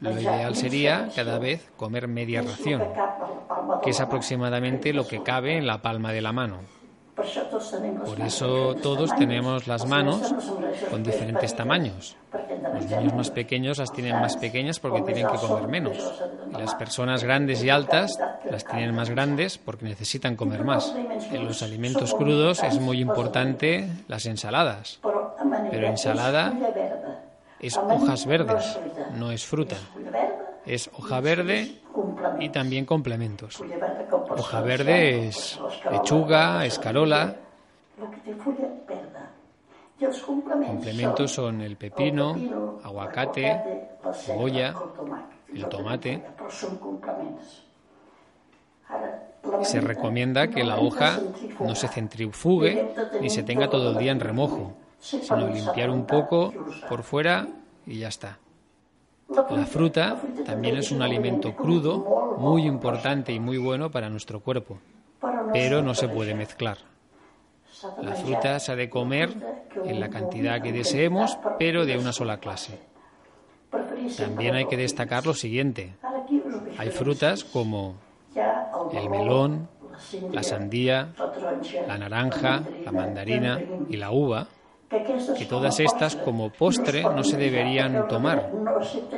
Lo 0.00 0.18
ideal 0.18 0.54
sería 0.54 1.08
cada 1.14 1.38
vez 1.38 1.70
comer 1.76 2.08
media 2.08 2.40
ración, 2.40 2.82
que 3.82 3.90
es 3.90 4.00
aproximadamente 4.00 4.92
lo 4.92 5.06
que 5.06 5.22
cabe 5.22 5.58
en 5.58 5.66
la 5.66 5.82
palma 5.82 6.12
de 6.12 6.22
la 6.22 6.32
mano. 6.32 6.79
Por 7.14 8.20
eso 8.20 8.74
todos 8.76 9.14
tenemos 9.16 9.66
las 9.66 9.86
manos 9.86 10.34
con 10.90 11.02
diferentes 11.02 11.54
tamaños. 11.54 12.16
Los 12.74 12.86
niños 12.86 13.14
más 13.14 13.30
pequeños 13.30 13.78
las 13.78 13.92
tienen 13.92 14.14
más 14.14 14.36
pequeñas 14.36 14.80
porque 14.80 15.02
tienen 15.02 15.26
que 15.26 15.36
comer 15.36 15.68
menos. 15.68 15.98
Y 16.50 16.58
las 16.58 16.74
personas 16.74 17.24
grandes 17.24 17.62
y 17.62 17.70
altas 17.70 18.18
las 18.50 18.64
tienen 18.64 18.94
más 18.94 19.10
grandes 19.10 19.58
porque 19.58 19.84
necesitan 19.84 20.36
comer 20.36 20.64
más. 20.64 20.94
En 21.30 21.46
los 21.46 21.62
alimentos 21.62 22.14
crudos 22.14 22.62
es 22.62 22.80
muy 22.80 23.00
importante 23.00 23.88
las 24.08 24.26
ensaladas. 24.26 25.00
Però 25.70 25.86
ensalada. 25.86 26.52
Es 27.60 27.76
hojas 27.76 28.26
verdes, 28.26 28.78
no 29.16 29.32
es 29.32 29.44
fruta. 29.44 29.76
Es 30.66 30.90
hoja 30.96 31.20
verde. 31.20 31.80
Y 32.38 32.48
también 32.50 32.84
complementos. 32.84 33.62
Hoja 34.30 34.60
verde 34.60 35.28
es 35.28 35.60
lechuga, 35.90 36.64
escarola. 36.64 37.36
Complementos 40.66 41.30
son 41.32 41.60
el 41.60 41.76
pepino, 41.76 42.78
aguacate, 42.82 43.60
cebolla, 44.14 44.74
el 45.54 45.66
tomate. 45.68 46.22
Se 49.62 49.80
recomienda 49.80 50.48
que 50.48 50.64
la 50.64 50.78
hoja 50.78 51.20
no 51.60 51.74
se 51.74 51.88
centrifugue 51.88 52.94
ni 53.20 53.30
se 53.30 53.42
tenga 53.42 53.68
todo 53.68 53.90
el 53.90 53.98
día 53.98 54.12
en 54.12 54.20
remojo, 54.20 54.74
sino 54.98 55.48
limpiar 55.48 55.90
un 55.90 56.06
poco 56.06 56.52
por 56.88 57.02
fuera 57.02 57.46
y 57.86 57.98
ya 57.98 58.08
está. 58.08 58.38
La 59.30 59.66
fruta 59.66 60.20
también 60.44 60.76
es 60.76 60.90
un 60.90 61.02
alimento 61.02 61.54
crudo 61.54 62.36
muy 62.38 62.66
importante 62.66 63.32
y 63.32 63.38
muy 63.38 63.58
bueno 63.58 63.90
para 63.90 64.10
nuestro 64.10 64.40
cuerpo, 64.40 64.78
pero 65.52 65.82
no 65.82 65.94
se 65.94 66.08
puede 66.08 66.34
mezclar. 66.34 66.78
La 68.02 68.14
fruta 68.14 68.58
se 68.58 68.72
ha 68.72 68.76
de 68.76 68.90
comer 68.90 69.30
en 69.84 70.00
la 70.00 70.10
cantidad 70.10 70.60
que 70.60 70.72
deseemos, 70.72 71.38
pero 71.58 71.86
de 71.86 71.96
una 71.96 72.12
sola 72.12 72.38
clase. 72.38 72.78
También 74.16 74.56
hay 74.56 74.66
que 74.66 74.76
destacar 74.76 75.24
lo 75.26 75.34
siguiente. 75.34 75.94
Hay 76.76 76.90
frutas 76.90 77.44
como 77.44 77.94
el 78.92 79.08
melón, 79.08 79.68
la 80.32 80.42
sandía, 80.42 81.12
la 81.86 81.98
naranja, 81.98 82.62
la 82.84 82.92
mandarina 82.92 83.60
y 83.88 83.96
la 83.96 84.10
uva, 84.10 84.48
que 84.90 85.46
todas 85.46 85.78
estas 85.78 86.16
como 86.16 86.50
postre 86.50 87.04
no 87.04 87.22
se 87.22 87.36
deberían 87.36 88.08
tomar. 88.08 88.50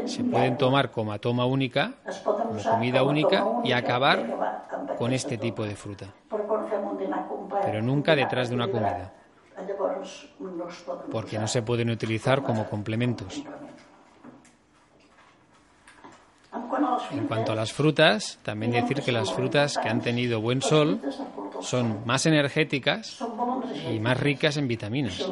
Se 0.04 0.22
pueden 0.22 0.58
tomar 0.58 0.90
como 0.90 1.18
toma 1.18 1.46
única, 1.46 1.94
como 2.24 2.62
comida 2.62 3.02
única 3.02 3.46
y 3.64 3.72
acabar 3.72 4.66
con 4.98 5.12
este 5.12 5.38
tipo 5.38 5.64
de 5.64 5.74
fruta. 5.74 6.06
Pero 7.62 7.82
nunca 7.82 8.14
detrás 8.14 8.50
de 8.50 8.54
una 8.54 8.68
comida, 8.68 9.14
porque 11.10 11.38
no 11.38 11.48
se 11.48 11.62
pueden 11.62 11.88
utilizar 11.88 12.42
como 12.42 12.68
complementos. 12.68 13.42
En 17.12 17.26
cuanto 17.26 17.52
a 17.52 17.54
las 17.54 17.72
frutas, 17.72 18.38
también 18.42 18.72
decir 18.72 19.02
que 19.02 19.12
las 19.12 19.32
frutas 19.32 19.78
que 19.78 19.88
han 19.88 20.00
tenido 20.00 20.40
buen 20.40 20.60
sol 20.60 21.00
son 21.62 22.02
más 22.04 22.26
energéticas 22.26 23.18
y 23.90 23.98
más 24.00 24.18
ricas 24.18 24.56
en 24.56 24.68
vitaminas. 24.68 25.30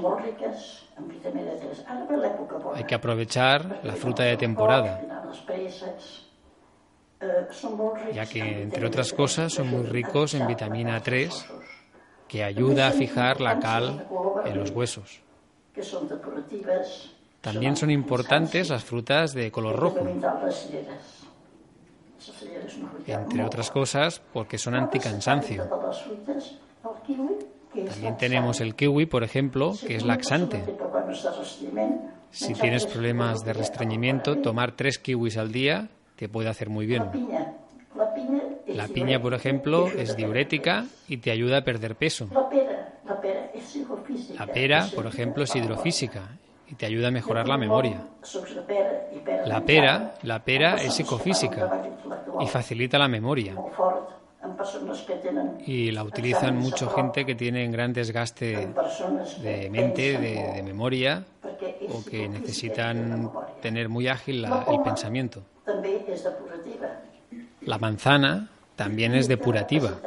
Hay 2.74 2.84
que 2.84 2.94
aprovechar 2.94 3.80
la 3.82 3.94
fruta 3.94 4.22
de 4.24 4.36
temporada, 4.36 5.00
ya 8.12 8.26
que, 8.26 8.62
entre 8.62 8.86
otras 8.86 9.12
cosas, 9.12 9.52
son 9.52 9.68
muy 9.68 9.84
ricos 9.84 10.34
en 10.34 10.46
vitamina 10.46 11.00
3, 11.00 11.46
que 12.28 12.44
ayuda 12.44 12.88
a 12.88 12.92
fijar 12.92 13.40
la 13.40 13.58
cal 13.58 14.06
en 14.44 14.58
los 14.58 14.70
huesos. 14.70 15.20
También 17.40 17.76
son 17.76 17.90
importantes 17.90 18.68
las 18.68 18.84
frutas 18.84 19.32
de 19.32 19.50
color 19.50 19.76
rojo, 19.76 20.06
entre 23.06 23.44
otras 23.44 23.70
cosas 23.70 24.20
porque 24.32 24.58
son 24.58 24.74
anticansancio. 24.74 25.68
También 27.86 28.16
tenemos 28.16 28.60
el 28.60 28.74
kiwi, 28.74 29.06
por 29.06 29.22
ejemplo, 29.22 29.72
que 29.86 29.96
es 29.96 30.04
laxante. 30.04 30.62
Si 32.30 32.54
tienes 32.54 32.86
problemas 32.86 33.44
de 33.44 33.52
restreñimiento, 33.52 34.38
tomar 34.38 34.72
tres 34.72 34.98
kiwis 34.98 35.36
al 35.36 35.52
día 35.52 35.88
te 36.16 36.28
puede 36.28 36.48
hacer 36.48 36.68
muy 36.68 36.86
bien. 36.86 37.04
La 38.66 38.88
piña, 38.88 39.20
por 39.20 39.34
ejemplo, 39.34 39.86
es 39.88 40.16
diurética 40.16 40.86
y 41.08 41.18
te 41.18 41.30
ayuda 41.30 41.58
a 41.58 41.64
perder 41.64 41.96
peso. 41.96 42.28
La 44.38 44.46
pera, 44.46 44.88
por 44.94 45.06
ejemplo, 45.06 45.44
es 45.44 45.54
hidrofísica 45.56 46.28
y 46.70 46.74
te 46.74 46.86
ayuda 46.86 47.08
a 47.08 47.10
mejorar 47.10 47.48
la 47.48 47.58
memoria. 47.58 48.04
La 49.46 49.60
pera, 49.64 50.14
la 50.22 50.44
pera 50.44 50.76
es 50.76 50.94
psicofísica 50.94 51.82
y 52.40 52.46
facilita 52.46 52.96
la 52.98 53.08
memoria. 53.08 53.54
Y 55.66 55.90
la 55.90 56.04
utilizan 56.04 56.56
mucha 56.56 56.88
gente 56.88 57.24
que 57.26 57.34
tiene 57.34 57.66
gran 57.68 57.92
desgaste 57.92 58.68
de 59.42 59.70
mente, 59.70 60.18
de, 60.18 60.62
memoria, 60.62 61.24
o 61.88 62.04
que 62.08 62.28
necesitan 62.28 63.30
tener 63.60 63.88
muy 63.88 64.08
ágil 64.08 64.44
el 64.44 64.82
pensamiento. 64.82 65.42
La 67.62 67.78
manzana 67.78 68.48
también 68.76 69.14
es 69.14 69.28
depurativa. 69.28 69.98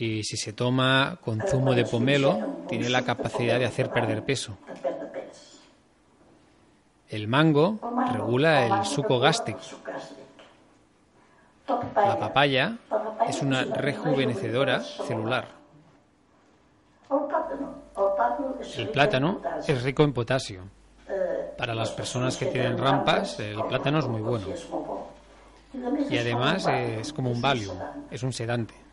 Y 0.00 0.22
si 0.22 0.36
se 0.36 0.52
toma 0.52 1.18
con 1.24 1.40
zumo 1.40 1.74
de 1.74 1.84
pomelo, 1.84 2.62
tiene 2.68 2.88
la 2.88 3.02
capacidad 3.02 3.58
de 3.58 3.64
hacer 3.64 3.90
perder 3.90 4.24
peso. 4.24 4.56
El 7.08 7.26
mango 7.26 7.80
regula 8.12 8.66
el 8.66 8.84
suco 8.84 9.18
gástrico. 9.18 9.60
La 11.96 12.16
papaya 12.16 12.76
es 13.28 13.42
una 13.42 13.64
rejuvenecedora 13.64 14.80
celular. 14.80 15.48
El 18.76 18.90
plátano 18.90 19.42
es 19.66 19.82
rico 19.82 20.04
en 20.04 20.12
potasio. 20.12 20.62
Para 21.56 21.74
las 21.74 21.90
personas 21.90 22.36
que 22.36 22.46
tienen 22.46 22.78
rampas, 22.78 23.40
el 23.40 23.64
plátano 23.64 23.98
es 23.98 24.06
muy 24.06 24.20
bueno. 24.20 24.46
Y 26.08 26.18
además 26.18 26.68
es 26.68 27.12
como 27.12 27.32
un 27.32 27.42
Valium, 27.42 27.76
es 28.12 28.22
un 28.22 28.32
sedante. 28.32 28.87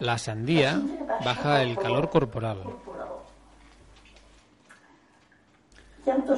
La 0.00 0.18
sandía 0.18 0.80
baja 1.24 1.62
el 1.62 1.76
calor 1.76 2.10
corporal. 2.10 2.58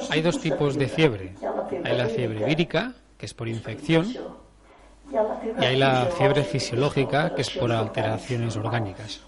Hay 0.09 0.21
dos 0.21 0.39
tipos 0.39 0.75
de 0.75 0.87
fiebre. 0.87 1.35
Hay 1.83 1.97
la 1.97 2.07
fiebre 2.07 2.45
vírica, 2.45 2.93
que 3.17 3.25
es 3.25 3.33
por 3.33 3.47
infección, 3.47 4.07
y 5.59 5.65
hay 5.65 5.75
la 5.77 6.05
fiebre 6.17 6.43
fisiológica, 6.43 7.35
que 7.35 7.41
es 7.41 7.49
por 7.49 7.71
alteraciones 7.71 8.55
orgánicas. 8.55 9.21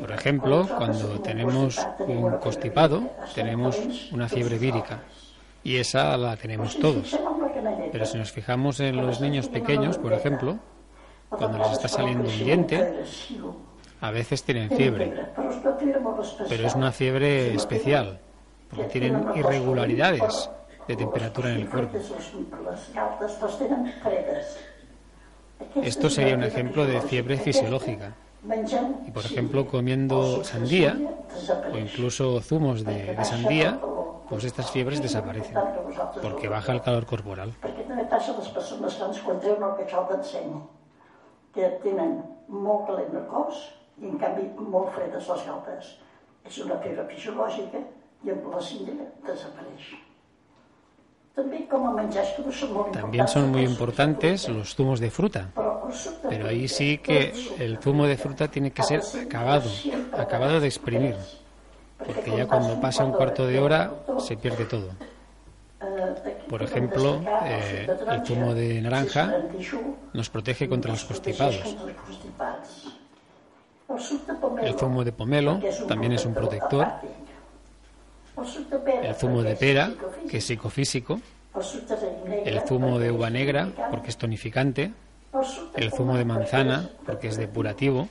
Por 0.00 0.10
ejemplo, 0.10 0.66
cuando 0.76 1.20
tenemos 1.20 1.78
un 2.00 2.38
constipado, 2.38 3.10
tenemos 3.34 3.78
una 4.10 4.28
fiebre 4.28 4.58
vírica, 4.58 5.02
y 5.62 5.76
esa 5.76 6.16
la 6.16 6.36
tenemos 6.36 6.78
todos. 6.78 7.16
Pero 7.92 8.06
si 8.06 8.18
nos 8.18 8.32
fijamos 8.32 8.80
en 8.80 8.96
los 8.96 9.20
niños 9.20 9.48
pequeños, 9.48 9.98
por 9.98 10.12
ejemplo, 10.12 10.58
cuando 11.30 11.58
les 11.58 11.72
está 11.72 11.88
saliendo 11.88 12.28
un 12.28 12.38
diente, 12.38 13.04
a 14.00 14.10
veces 14.10 14.42
tienen 14.42 14.70
fiebre, 14.70 15.12
pero 16.48 16.66
es 16.66 16.74
una 16.74 16.92
fiebre 16.92 17.54
especial, 17.54 18.18
porque 18.68 18.84
tienen 18.84 19.24
irregularidades 19.34 20.50
de 20.86 20.96
temperatura 20.96 21.50
en 21.50 21.60
el 21.60 21.68
cuerpo. 21.68 21.98
Esto 25.82 26.10
sería 26.10 26.34
un 26.34 26.42
ejemplo 26.42 26.86
de 26.86 27.00
fiebre 27.02 27.36
fisiológica. 27.36 28.14
Y 29.06 29.10
por 29.10 29.24
ejemplo, 29.24 29.66
comiendo 29.66 30.42
sandía 30.42 30.96
o 31.72 31.76
incluso 31.76 32.40
zumos 32.40 32.84
de, 32.84 33.14
de 33.14 33.24
sandía, 33.24 33.78
pues 34.28 34.44
estas 34.44 34.70
fiebres 34.70 35.02
desaparecen 35.02 35.58
porque 36.22 36.48
baja 36.48 36.72
el 36.72 36.82
calor 36.82 37.04
corporal. 37.04 37.52
Que 41.54 41.72
tenen 41.84 42.20
molt 42.48 42.86
calent 42.90 43.16
el 43.22 43.26
cos 43.30 43.64
i 44.00 44.10
en 44.10 44.20
canvi 44.20 44.46
molt 44.58 44.94
fredes 44.96 45.32
les 45.32 45.48
galtes. 45.48 45.96
És 46.44 46.62
una 46.64 46.78
fibra 46.84 47.08
fisiològica 47.08 47.82
i 48.24 48.32
amb 48.32 48.46
la 48.52 48.62
cindra 48.64 49.10
desapareix. 49.26 49.90
También 52.92 53.28
son 53.28 53.50
muy 53.50 53.62
importantes 53.62 54.48
los 54.48 54.74
zumos 54.74 55.00
de 55.00 55.10
fruta, 55.10 55.50
pero 56.28 56.48
ahí 56.48 56.68
sí 56.68 56.98
que 56.98 57.32
el 57.58 57.78
zumo 57.78 58.06
de 58.06 58.16
fruta 58.16 58.48
tiene 58.48 58.72
que 58.72 58.82
ser 58.82 59.00
acabado, 59.24 59.70
acabado 60.12 60.60
de 60.60 60.66
exprimir, 60.66 61.16
porque 61.98 62.36
ya 62.36 62.46
cuando 62.46 62.80
pasa 62.80 63.04
un 63.04 63.12
cuarto 63.12 63.46
de 63.46 63.60
hora 63.60 63.90
se 64.18 64.36
pierde 64.36 64.64
todo. 64.64 64.90
Por 66.50 66.64
ejemplo, 66.64 67.22
eh, 67.44 67.86
el 68.10 68.26
zumo 68.26 68.54
de 68.54 68.82
naranja 68.82 69.32
nos 70.12 70.28
protege 70.30 70.68
contra 70.68 70.90
los 70.90 71.04
constipados. 71.04 71.76
El 74.60 74.74
zumo 74.74 75.04
de 75.04 75.12
pomelo 75.12 75.60
también 75.86 76.10
es 76.10 76.26
un 76.26 76.34
protector. 76.34 76.88
El 79.00 79.14
zumo 79.14 79.44
de 79.44 79.54
pera, 79.54 79.92
que 80.28 80.38
es 80.38 80.44
psicofísico, 80.44 81.20
el 82.44 82.60
zumo 82.62 82.98
de 82.98 83.12
uva 83.12 83.30
negra, 83.30 83.68
porque 83.88 84.10
es 84.10 84.16
tonificante, 84.16 84.92
el 85.76 85.92
zumo 85.92 86.16
de 86.16 86.24
manzana, 86.24 86.90
porque 87.06 87.28
es 87.28 87.36
depurativo, 87.36 88.08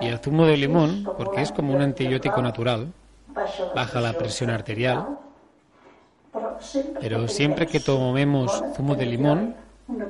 y 0.00 0.06
el 0.08 0.18
zumo 0.18 0.46
de 0.46 0.56
limón, 0.56 1.08
porque 1.16 1.42
es 1.42 1.52
como 1.52 1.72
un 1.72 1.82
antibiótico 1.82 2.42
natural, 2.42 2.92
baja 3.76 4.00
la 4.00 4.14
presión 4.14 4.50
arterial, 4.50 5.18
pero 7.00 7.28
siempre 7.28 7.66
que 7.66 7.80
tomemos 7.80 8.62
zumo 8.74 8.94
de 8.94 9.06
limón 9.06 9.54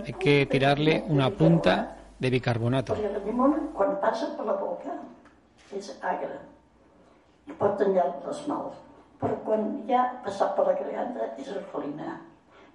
hay 0.05 0.13
que 0.15 0.47
tirarle 0.47 1.05
una 1.09 1.31
punta 1.31 1.97
de 2.19 2.31
bicarbonato 2.31 2.97
i 7.49 7.57
pot 7.59 7.77
tallar 7.81 8.07
l'esmalt. 8.27 8.79
Però 9.21 9.37
quan 9.47 9.67
ja 9.89 10.01
ha 10.05 10.23
passat 10.25 10.55
per 10.57 10.67
la 10.69 10.77
garganta 10.79 11.29
és 11.41 11.51
alcalina. 11.53 12.17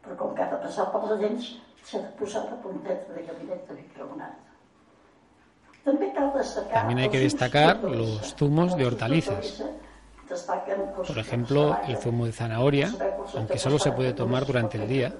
Però 0.03 0.15
com 0.19 0.35
que 0.35 0.45
ha 0.45 0.51
de 0.53 0.59
passar 0.65 0.85
per 0.93 1.01
les 1.07 1.19
dents, 1.23 1.49
s'ha 1.85 2.01
de 2.05 2.11
posar 2.19 2.45
la 2.47 2.57
punteta 2.63 3.15
de 3.15 3.25
gabinet 3.27 3.67
de 3.67 3.81
bicarbonat. 3.81 4.37
También 5.83 6.99
hay 6.99 7.09
que 7.09 7.19
destacar 7.19 7.83
los 7.83 8.35
zumos 8.35 8.75
de 8.77 8.85
hortalizas. 8.85 9.63
Por 11.07 11.17
ejemplo, 11.17 11.77
el 11.87 11.97
zumo 11.97 12.25
de 12.25 12.31
zanahoria, 12.31 12.91
aunque 13.35 13.57
solo 13.57 13.79
se 13.79 13.91
puede 13.91 14.13
tomar 14.13 14.45
durante 14.45 14.77
el 14.77 14.87
día, 14.87 15.13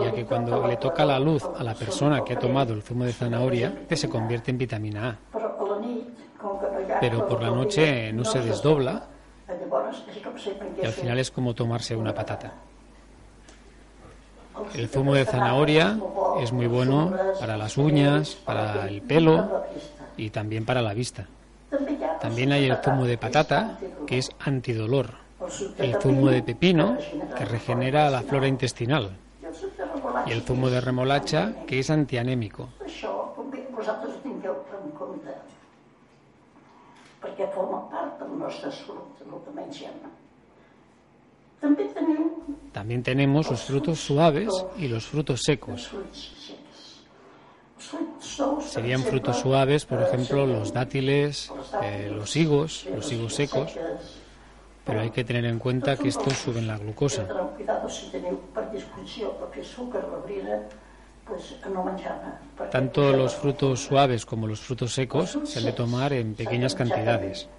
ya 0.00 0.12
que 0.12 0.24
cuando 0.24 0.66
le 0.66 0.76
toca 0.76 1.04
la 1.04 1.18
luz 1.18 1.44
a 1.58 1.64
la 1.64 1.74
persona 1.74 2.22
que 2.22 2.34
ha 2.34 2.38
tomado 2.38 2.74
el 2.74 2.82
zumo 2.82 3.04
de 3.04 3.12
zanahoria, 3.12 3.72
se 3.90 4.08
convierte 4.08 4.50
en 4.50 4.58
vitamina 4.58 5.08
A. 5.10 5.18
Pero 7.00 7.26
por 7.26 7.42
la 7.42 7.50
noche 7.50 8.12
no 8.12 8.24
se 8.24 8.40
desdobla. 8.40 9.06
y 10.80 10.86
al 10.86 10.92
final 10.92 11.18
es 11.18 11.30
como 11.30 11.54
tomarse 11.54 11.96
una 11.96 12.14
patata. 12.14 12.52
El 14.74 14.88
zumo 14.88 15.14
de 15.14 15.24
zanahoria 15.24 15.98
es 16.40 16.52
muy 16.52 16.68
bueno 16.68 17.12
para 17.40 17.56
las 17.56 17.76
uñas, 17.76 18.36
para 18.36 18.86
el 18.86 19.02
pelo 19.02 19.64
y 20.16 20.30
también 20.30 20.64
para 20.64 20.82
la 20.82 20.94
vista. 20.94 21.26
También 22.20 22.52
hay 22.52 22.66
el 22.66 22.76
zumo 22.82 23.04
de 23.04 23.18
patata, 23.18 23.78
que 24.06 24.18
es 24.18 24.30
antidolor. 24.38 25.10
El 25.78 26.00
zumo 26.00 26.28
de 26.28 26.42
pepino, 26.42 26.96
que 27.36 27.44
regenera 27.44 28.08
la 28.10 28.22
flora 28.22 28.46
intestinal. 28.46 29.10
Y 30.26 30.32
el 30.32 30.42
zumo 30.42 30.70
de 30.70 30.80
remolacha, 30.80 31.54
que 31.66 31.80
es 31.80 31.90
antianémico. 31.90 32.70
También 42.72 43.02
tenemos 43.02 43.50
los 43.50 43.62
frutos 43.62 44.00
suaves 44.00 44.48
y 44.78 44.88
los 44.88 45.06
frutos 45.06 45.40
secos. 45.42 45.90
Serían 48.64 49.04
frutos 49.04 49.38
suaves, 49.38 49.86
por 49.86 50.00
ejemplo, 50.00 50.46
los 50.46 50.72
dátiles, 50.72 51.56
eh, 51.78 52.08
los 52.10 52.36
higos, 52.36 52.88
los 52.92 53.10
higos 53.12 53.34
secos, 53.34 53.80
pero 54.84 55.00
hay 55.00 55.10
que 55.10 55.24
tener 55.24 55.44
en 55.44 55.58
cuenta 55.58 55.98
que 55.98 56.08
estos 56.08 56.38
suben 56.38 56.66
la 56.66 56.78
glucosa. 56.78 57.34
Tanto 62.68 63.14
los 63.14 63.36
frutos 63.36 63.84
suaves 63.84 64.26
como 64.26 64.46
los 64.46 64.60
frutos 64.60 64.92
secos 64.94 65.40
se 65.42 65.58
han 65.58 65.64
de 65.64 65.72
tomar 65.72 66.12
en 66.12 66.34
pequeñas 66.34 66.74
cantidades, 66.74 67.50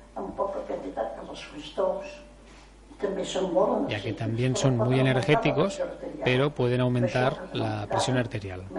ya 3.85 4.01
que 4.01 4.13
también 4.13 4.55
son 4.55 4.77
muy 4.77 4.99
energéticos, 4.99 5.83
pero 6.23 6.53
pueden 6.53 6.81
aumentar 6.81 7.43
la 7.51 7.87
presión 7.89 8.17
arterial. 8.17 8.71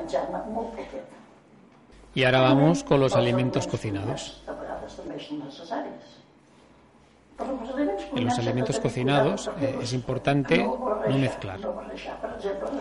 Y 2.16 2.24
ahora 2.24 2.40
vamos 2.40 2.82
con 2.82 2.98
los 2.98 3.14
alimentos 3.14 3.66
cocinados. 3.66 4.42
En 8.16 8.24
los 8.24 8.38
alimentos 8.38 8.80
cocinados 8.80 9.50
eh, 9.60 9.80
es 9.82 9.92
importante 9.92 10.64
no 10.64 11.18
mezclar. 11.18 11.60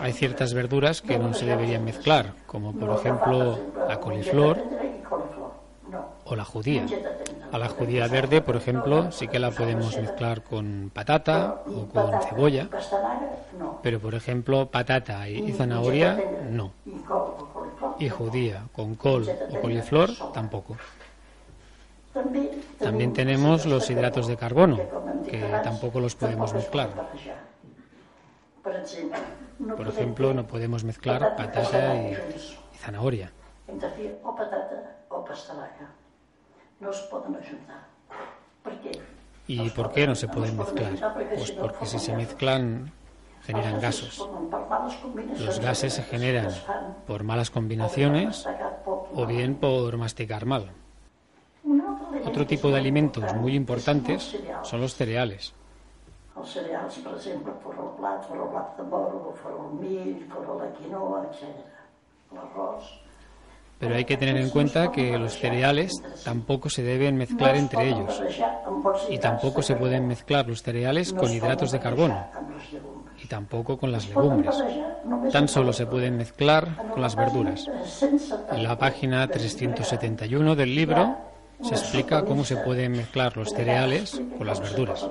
Hay 0.00 0.14
ciertas 0.14 0.54
verduras 0.54 1.02
que 1.02 1.18
no 1.18 1.34
se 1.34 1.44
deberían 1.44 1.84
mezclar, 1.84 2.32
como 2.46 2.72
por 2.72 2.98
ejemplo 2.98 3.58
la 3.86 4.00
coliflor 4.00 4.58
o 6.24 6.34
la 6.34 6.44
judía. 6.44 6.86
A 7.52 7.58
la 7.58 7.68
judía 7.68 8.08
verde, 8.08 8.40
por 8.42 8.56
ejemplo, 8.56 9.10
sí 9.12 9.28
que 9.28 9.38
la 9.38 9.50
podemos 9.50 9.96
mezclar 9.98 10.42
con 10.42 10.90
patata 10.92 11.62
o 11.66 11.86
con 11.86 12.20
cebolla, 12.22 12.68
pero 13.82 14.00
por 14.00 14.14
ejemplo 14.14 14.66
patata 14.66 15.28
y 15.28 15.52
zanahoria 15.52 16.18
no. 16.50 16.72
Y 17.98 18.08
judía 18.08 18.64
con 18.72 18.94
col 18.96 19.28
o 19.28 19.60
coliflor 19.60 20.10
tampoco. 20.32 20.76
También 22.78 23.12
tenemos 23.12 23.66
los 23.66 23.88
hidratos 23.90 24.26
de 24.26 24.36
carbono, 24.36 24.78
que 25.28 25.38
tampoco 25.62 26.00
los 26.00 26.14
podemos 26.14 26.52
mezclar. 26.54 26.90
Por 29.76 29.88
ejemplo, 29.88 30.34
no 30.34 30.46
podemos 30.46 30.84
mezclar 30.84 31.36
patata 31.36 31.94
y, 31.94 32.16
zanahoria. 32.78 33.30
¿Y 39.46 39.70
por 39.70 39.92
qué 39.92 40.06
no 40.06 40.14
se 40.14 40.28
pueden 40.28 40.58
mezclar? 40.58 40.92
Pues 41.36 41.52
porque 41.52 41.86
si 41.86 41.98
se 41.98 42.14
mezclan 42.14 42.92
generan 43.42 43.80
gases. 43.80 44.26
Los 45.38 45.60
gases 45.60 45.94
se 45.94 46.02
generan 46.02 46.48
por 47.06 47.22
malas 47.22 47.50
combinaciones 47.50 48.46
o 49.14 49.26
bien 49.26 49.54
por 49.54 49.96
masticar 49.96 50.46
mal. 50.46 50.72
Otro 52.24 52.46
tipo 52.46 52.70
de 52.70 52.78
alimentos 52.78 53.34
muy 53.34 53.54
importantes 53.54 54.34
son 54.62 54.80
los 54.80 54.94
cereales. 54.94 55.54
Pero 63.78 63.94
hay 63.94 64.04
que 64.04 64.16
tener 64.16 64.36
en 64.38 64.50
cuenta 64.50 64.90
que 64.90 65.18
los 65.18 65.38
cereales 65.38 65.92
tampoco 66.24 66.70
se 66.70 66.82
deben 66.82 67.16
mezclar 67.16 67.56
entre 67.56 67.88
ellos 67.88 68.22
y 69.10 69.18
tampoco 69.18 69.62
se 69.62 69.76
pueden 69.76 70.06
mezclar 70.06 70.48
los 70.48 70.62
cereales 70.62 71.12
con 71.12 71.30
hidratos 71.30 71.72
de 71.72 71.80
carbono 71.80 72.26
y 73.22 73.26
tampoco 73.26 73.78
con 73.78 73.92
las 73.92 74.08
legumbres. 74.08 74.56
Tan 75.32 75.48
solo 75.48 75.72
se 75.72 75.86
pueden 75.86 76.16
mezclar 76.16 76.90
con 76.90 77.02
las 77.02 77.16
verduras. 77.16 77.68
En 78.50 78.62
la 78.62 78.78
página 78.78 79.26
371 79.28 80.56
del 80.56 80.74
libro 80.74 81.16
se 81.62 81.74
explica 81.74 82.24
cómo 82.24 82.44
se 82.44 82.56
pueden 82.56 82.92
mezclar 82.92 83.36
los 83.36 83.50
cereales 83.50 84.20
con 84.36 84.46
las 84.46 84.60
verduras. 84.60 85.08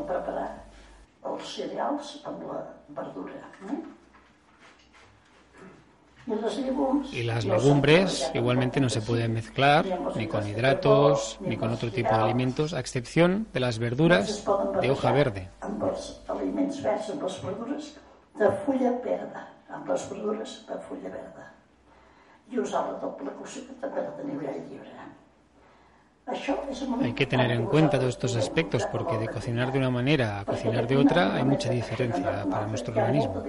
Y 7.11 7.23
las 7.23 7.45
legumbres 7.45 8.31
igualmente 8.33 8.79
no 8.79 8.89
se 8.89 9.01
pueden 9.01 9.33
mezclar 9.33 9.85
ni 10.15 10.27
con 10.27 10.47
hidratos 10.47 11.37
ni 11.41 11.55
con 11.55 11.71
otro 11.71 11.91
tipo 11.91 12.09
de 12.09 12.21
alimentos, 12.21 12.73
a 12.73 12.79
excepción 12.79 13.47
de 13.53 13.59
las 13.59 13.77
verduras 13.77 14.43
de 14.81 14.91
hoja 14.91 15.11
verde. 15.11 15.49
Hay 27.01 27.13
que 27.13 27.25
tener 27.27 27.51
en 27.51 27.65
cuenta 27.67 27.99
todos 27.99 28.15
estos 28.15 28.35
aspectos 28.35 28.85
porque 28.87 29.17
de 29.17 29.27
cocinar 29.27 29.71
de 29.71 29.77
una 29.77 29.91
manera 29.91 30.39
a 30.39 30.45
cocinar 30.45 30.87
de 30.87 30.97
otra 30.97 31.35
hay 31.35 31.43
mucha 31.43 31.69
diferencia 31.69 32.45
para 32.49 32.65
nuestro 32.65 32.95
organismo. 32.95 33.43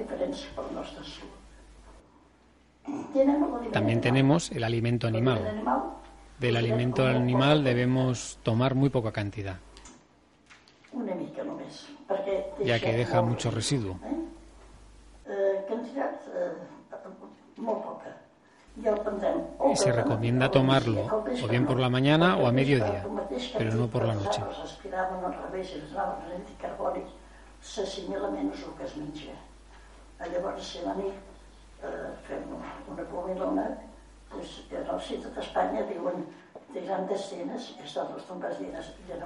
También 3.72 4.00
tenemos 4.00 4.50
el 4.52 4.64
alimento 4.64 5.06
animal. 5.06 5.40
Del 6.38 6.56
alimento 6.56 7.06
animal 7.06 7.64
debemos 7.64 8.38
tomar 8.42 8.74
muy 8.74 8.90
poca 8.90 9.10
cantidad, 9.10 9.56
ya 12.62 12.78
que 12.78 12.92
deja 12.92 13.22
mucho 13.22 13.50
residuo. 13.50 13.98
Y 19.72 19.76
se 19.76 19.92
recomienda 19.92 20.50
tomarlo 20.50 21.24
o 21.42 21.48
bien 21.48 21.66
por 21.66 21.80
la 21.80 21.88
mañana 21.88 22.36
o 22.36 22.46
a 22.46 22.52
mediodía, 22.52 23.06
pero 23.56 23.74
no 23.74 23.88
por 23.88 24.04
la 24.04 24.14
noche. 24.14 24.42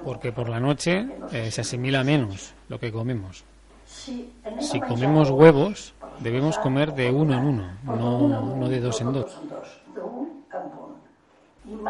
Porque 0.03 0.31
por 0.31 0.49
la 0.49 0.59
noche 0.59 1.07
eh, 1.31 1.51
se 1.51 1.61
asimila 1.61 2.03
menos 2.03 2.53
lo 2.69 2.79
que 2.79 2.91
comemos. 2.91 3.43
Si 3.85 4.79
comemos 4.87 5.29
huevos, 5.29 5.93
debemos 6.19 6.57
comer 6.59 6.93
de 6.93 7.11
uno 7.11 7.33
en 7.33 7.45
uno, 7.45 7.67
no, 7.83 8.55
no 8.55 8.69
de 8.69 8.79
dos 8.79 9.01
en 9.01 9.13
dos. 9.13 9.37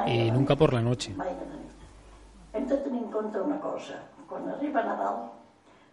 Y 0.08 0.32
nunca 0.32 0.56
por 0.56 0.74
la 0.74 0.82
noche. 0.82 1.14
Hem 2.54 2.68
de 2.68 2.78
tenir 2.78 3.04
en 3.04 3.12
compte 3.12 3.40
una 3.40 3.60
cosa. 3.60 4.04
Quan 4.28 4.50
arriba 4.50 4.84
Nadal, 4.84 5.32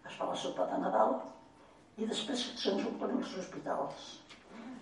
es 0.07 0.15
fa 0.15 0.25
la 0.27 0.35
sopa 0.35 0.65
de 0.67 0.79
Nadal 0.81 1.13
i 1.99 2.07
després 2.07 2.41
se'ns 2.59 2.83
omplen 2.87 3.15
els 3.19 3.31
hospitals. 3.39 4.09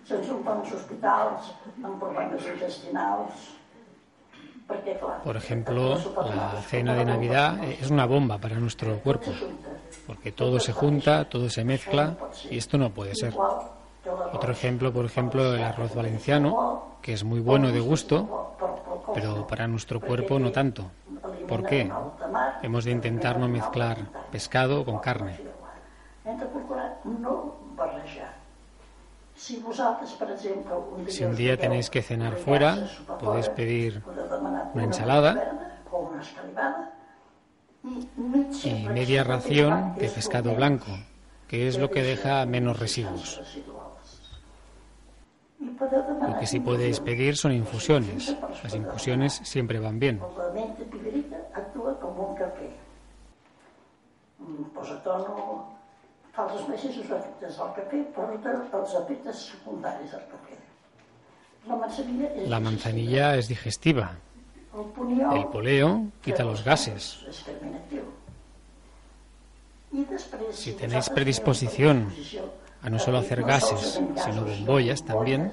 Se'ns 0.08 0.28
omplen 0.32 0.62
els 0.64 0.72
hospitals 0.72 1.48
amb 1.84 1.98
problemes 2.00 2.46
intestinals, 2.54 3.48
Por 5.24 5.36
ejemplo, 5.36 5.96
la 6.28 6.60
cena 6.60 6.94
de 6.94 7.06
Navidad 7.06 7.64
es 7.64 7.90
una 7.90 8.04
bomba 8.04 8.36
para 8.38 8.58
nuestro 8.58 8.98
cuerpo, 9.00 9.32
porque 10.06 10.30
todo 10.30 10.60
se 10.60 10.72
junta, 10.72 11.24
todo 11.24 11.48
se 11.48 11.64
mezcla 11.64 12.16
y 12.50 12.58
esto 12.58 12.76
no 12.76 12.90
puede 12.90 13.14
ser. 13.14 13.34
Otro 14.32 14.52
ejemplo, 14.52 14.92
por 14.92 15.06
ejemplo, 15.06 15.54
el 15.54 15.62
arroz 15.62 15.94
valenciano, 15.94 16.98
que 17.00 17.14
es 17.14 17.24
muy 17.24 17.40
bueno 17.40 17.72
de 17.72 17.80
gusto, 17.80 18.56
pero 19.14 19.46
para 19.46 19.66
nuestro 19.66 20.00
cuerpo 20.00 20.38
no 20.38 20.52
tanto. 20.52 20.90
¿Por 21.46 21.64
qué? 21.64 21.90
Hemos 22.62 22.84
de 22.84 22.90
intentar 22.90 23.38
no 23.38 23.48
mezclar 23.48 23.96
pescado 24.30 24.84
con 24.84 24.98
carne. 24.98 25.47
Si 29.38 31.24
un 31.24 31.36
día 31.36 31.56
tenéis 31.56 31.90
que 31.90 32.02
cenar 32.02 32.36
fuera, 32.36 32.90
podéis 33.20 33.48
pedir 33.48 34.02
una 34.74 34.84
ensalada 34.84 35.78
y 38.64 38.88
media 38.88 39.22
ración 39.22 39.94
de 39.96 40.08
pescado 40.08 40.54
blanco, 40.56 40.90
que 41.46 41.68
es 41.68 41.78
lo 41.78 41.88
que 41.88 42.02
deja 42.02 42.44
menos 42.46 42.80
residuos. 42.80 43.40
Lo 45.60 46.38
que 46.38 46.46
sí 46.46 46.58
podéis 46.58 46.98
pedir 46.98 47.36
son 47.36 47.52
infusiones. 47.52 48.36
Las 48.62 48.74
infusiones 48.74 49.40
siempre 49.44 49.78
van 49.78 50.00
bien. 50.00 50.20
La 56.38 56.44
els 56.46 56.68
del 57.10 57.72
cafè, 57.74 58.00
els 58.78 58.94
efectes 59.02 59.44
secundaris 59.50 60.12
del 60.14 60.26
cafè. 60.30 60.58
Manzanilla 61.76 62.28
és 62.30 62.48
La 62.48 62.60
manzanilla 62.60 63.36
es 63.36 63.48
digestiva. 63.48 64.12
el 65.34 65.46
poleo 65.48 66.06
quita 66.22 66.44
los 66.44 66.62
gases. 66.64 67.26
Si 70.52 70.72
tenéis 70.74 71.08
predisposición 71.10 72.06
predisposició 72.06 72.52
a 72.82 72.90
no 72.90 72.98
solo 72.98 73.18
hacer 73.18 73.40
no 73.40 73.46
gases, 73.46 74.00
sino 74.14 74.44
bombollas 74.44 75.04
también, 75.04 75.52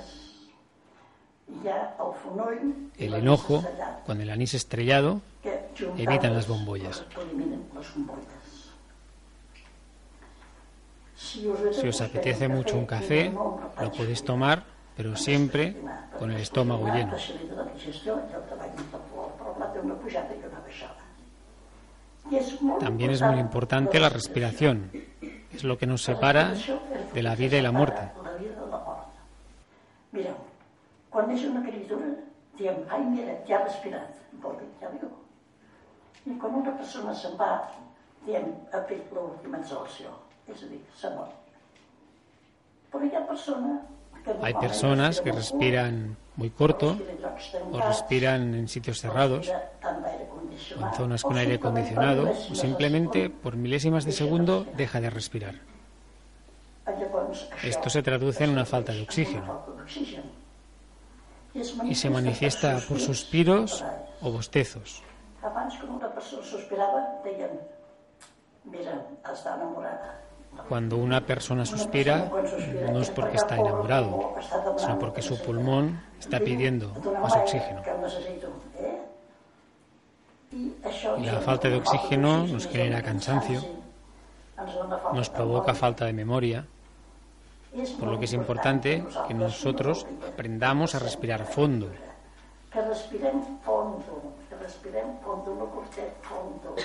el 2.97 3.13
enojo, 3.13 3.63
con 4.05 4.21
el 4.21 4.29
anís 4.29 4.53
estrellado, 4.53 5.21
evitan 5.97 6.33
las 6.33 6.47
bombollas. 6.47 7.03
Si 11.25 11.87
os 11.87 12.01
apetece 12.01 12.47
mucho 12.47 12.77
un 12.77 12.85
café, 12.85 13.31
lo 13.31 13.91
podéis 13.91 14.23
tomar, 14.23 14.63
pero 14.95 15.15
siempre 15.15 15.75
con 16.17 16.31
el 16.31 16.39
estómago 16.39 16.87
lleno. 16.87 17.17
También 22.79 23.11
es 23.11 23.21
muy 23.21 23.39
importante 23.39 23.99
la 23.99 24.09
respiración. 24.09 24.91
Es 25.51 25.63
lo 25.63 25.77
que 25.77 25.87
nos 25.87 26.03
separa 26.03 26.53
de 27.13 27.23
la 27.23 27.35
vida 27.35 27.57
y 27.57 27.61
la 27.61 27.71
muerte. 27.71 28.01
Mireu, 30.15 30.35
quan 31.11 31.27
neix 31.27 31.43
una 31.43 31.59
criatura, 31.59 32.07
ai, 32.87 33.01
mira, 33.03 33.33
respirat, 33.65 34.21
vol 34.39 34.55
dir, 34.61 34.69
ja 34.79 34.87
viu. 34.93 35.09
I 36.25 36.37
quan 36.39 36.55
una 36.61 36.71
persona 36.77 37.11
se'n 37.19 37.35
va, 37.39 37.49
diem, 38.23 38.47
ha 38.71 38.79
fet 38.87 39.11
l'última 39.11 39.59
exhalació, 39.59 40.13
és 40.51 40.61
a 40.61 40.69
dir, 40.69 40.81
s'ha 40.99 41.11
mort. 41.15 41.33
Però 42.91 43.03
hi 43.05 43.15
ha 43.15 43.25
persones 43.27 43.81
que... 44.25 44.35
Hay 44.41 44.53
personas 44.55 45.21
que 45.21 45.31
respiran 45.31 46.17
muy 46.35 46.49
corto 46.49 46.97
o 47.71 47.79
respiran 47.79 48.53
en 48.55 48.67
sitios 48.67 48.99
cerrados 48.99 49.49
o 49.49 50.85
en 50.85 50.93
zonas 50.95 51.23
con 51.23 51.37
aire 51.37 51.55
acondicionado 51.55 52.31
o 52.31 52.55
simplemente 52.55 53.29
por 53.29 53.55
milésimas 53.55 54.05
de 54.05 54.11
segundo 54.11 54.65
deja 54.75 54.99
de 54.99 55.09
respirar. 55.09 55.55
Esto 57.63 57.89
se 57.89 58.03
traduce 58.03 58.43
en 58.43 58.51
una 58.51 58.65
falta 58.65 58.91
de 58.91 59.01
oxígeno. 59.01 59.63
y 61.83 61.95
se 61.95 62.09
manifiesta 62.09 62.79
por 62.87 62.99
suspiros 62.99 63.83
o 64.21 64.31
bostezos. 64.31 65.01
Abans, 65.41 65.77
quan 65.77 65.91
una 65.93 66.09
persona 66.09 66.43
sospirava, 66.43 67.21
deien, 67.23 67.53
mira, 68.65 68.95
està 69.29 69.53
enamorada. 69.53 70.15
Cuando 70.67 70.97
una 70.97 71.21
persona 71.21 71.65
suspira, 71.65 72.31
no 72.91 72.99
es 72.99 73.09
porque 73.11 73.37
está 73.37 73.55
enamorado, 73.57 74.35
sino 74.77 74.97
porque 74.97 75.21
su 75.21 75.37
pulmón 75.41 76.01
está 76.19 76.39
pidiendo 76.39 76.91
más 77.21 77.35
oxígeno. 77.35 77.81
Y 80.51 81.25
la 81.25 81.39
falta 81.41 81.69
de 81.69 81.77
oxígeno 81.77 82.47
nos 82.47 82.67
genera 82.67 83.01
cansancio, 83.03 83.61
nos 85.13 85.29
provoca 85.29 85.73
falta 85.73 86.05
de 86.05 86.13
memoria, 86.13 86.65
por 87.99 88.07
lo 88.07 88.17
que 88.17 88.25
es 88.25 88.33
importante 88.33 89.03
que 89.27 89.33
nosotros 89.33 90.07
aprendamos 90.27 90.95
a 90.95 90.99
respirar 90.99 91.45
fondo. 91.45 91.89
Fondo, 92.71 94.01
fondo, 95.21 96.75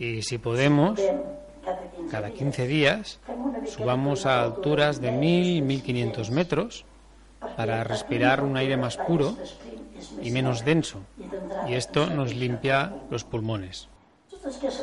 Y 0.00 0.22
si 0.22 0.38
podemos, 0.38 0.98
cada 1.62 1.90
15, 1.90 2.10
cada 2.10 2.26
dies, 2.28 2.38
15 2.38 2.66
días, 2.66 3.20
subamos 3.66 4.24
a 4.24 4.42
alturas 4.42 4.98
de 5.02 5.12
1000, 5.12 5.60
1500 5.60 6.30
metros 6.30 6.86
para 7.54 7.84
respirar 7.84 8.42
un 8.42 8.56
aire 8.56 8.78
más 8.78 8.96
puro 8.96 9.36
y 10.22 10.30
menos 10.30 10.64
denso. 10.64 11.00
Y 11.68 11.74
esto 11.74 12.06
nos 12.06 12.34
limpia 12.34 12.94
los 13.10 13.24
pulmones. 13.24 13.90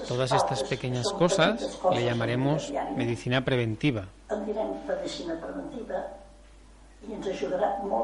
Todas 0.08 0.32
estas 0.34 0.64
pequeñas 0.64 1.12
cosas 1.14 1.80
le 1.92 2.06
llamaremos 2.06 2.72
medicina 2.96 3.44
preventiva 3.44 4.06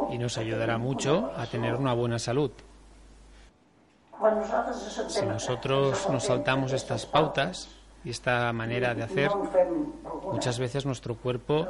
y 0.10 0.18
nos 0.18 0.38
ayudará 0.40 0.80
mucho 0.80 1.32
a 1.38 1.46
tener 1.46 1.76
una 1.76 1.94
buena 1.94 2.18
salud. 2.18 2.50
Si 5.08 5.26
nosotros 5.26 6.10
nos 6.10 6.24
saltamos 6.24 6.72
estas 6.72 7.06
pautas 7.06 7.68
y 8.04 8.10
esta 8.10 8.52
manera 8.54 8.94
de 8.94 9.04
hacer, 9.04 9.32
muchas 10.32 10.60
veces 10.60 10.86
nuestro 10.86 11.16
cuerpo 11.16 11.68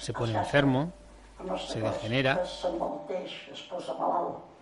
se 0.00 0.12
pone 0.12 0.36
enfermo, 0.36 0.92
se 1.58 1.80
degenera. 1.80 2.44
s'emmalteix, 2.46 3.32
es 3.52 3.62
posa 3.70 3.94
malalt 3.98 4.52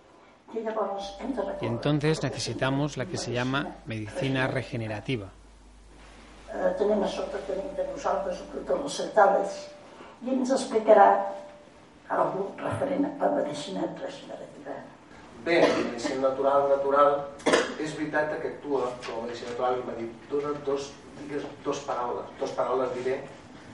i 0.53 0.63
llavors 0.65 1.13
hem 1.21 1.33
de 1.35 1.43
y 1.61 1.65
entonces 1.65 2.23
necesitamos 2.23 2.97
la 2.97 3.05
que 3.05 3.17
se 3.17 3.31
llama 3.31 3.77
medicina 3.85 4.47
regenerativa. 4.47 5.29
eh, 6.53 6.65
a 6.65 6.73
tenim 6.75 7.75
de 7.75 7.87
nosaltres 7.87 8.41
el 8.41 8.51
doctor 8.55 8.81
Los 8.81 8.97
Centales 8.97 9.69
i 10.25 10.29
ens 10.29 10.51
explicarà 10.51 11.33
alguna 12.09 12.69
referent 12.69 13.05
a 13.05 13.25
la 13.25 13.31
medicina 13.41 13.81
regenerativa 14.01 14.75
La 15.45 15.67
medicina 15.67 16.29
natural, 16.29 16.69
natural, 16.69 17.15
és 17.81 17.93
veritat 17.97 18.35
que 18.43 18.49
actua 18.53 18.91
com 19.01 19.23
a 19.23 19.25
medicina 19.25 19.49
natural 19.49 19.79
i 19.79 19.85
m'ha 19.87 19.95
dit, 19.97 20.25
dona 20.29 20.51
dos, 20.67 20.91
digues, 21.23 21.47
dos 21.65 21.79
paraules, 21.87 22.27
dos 22.37 22.53
paraules 22.57 22.91
diré, 22.93 23.15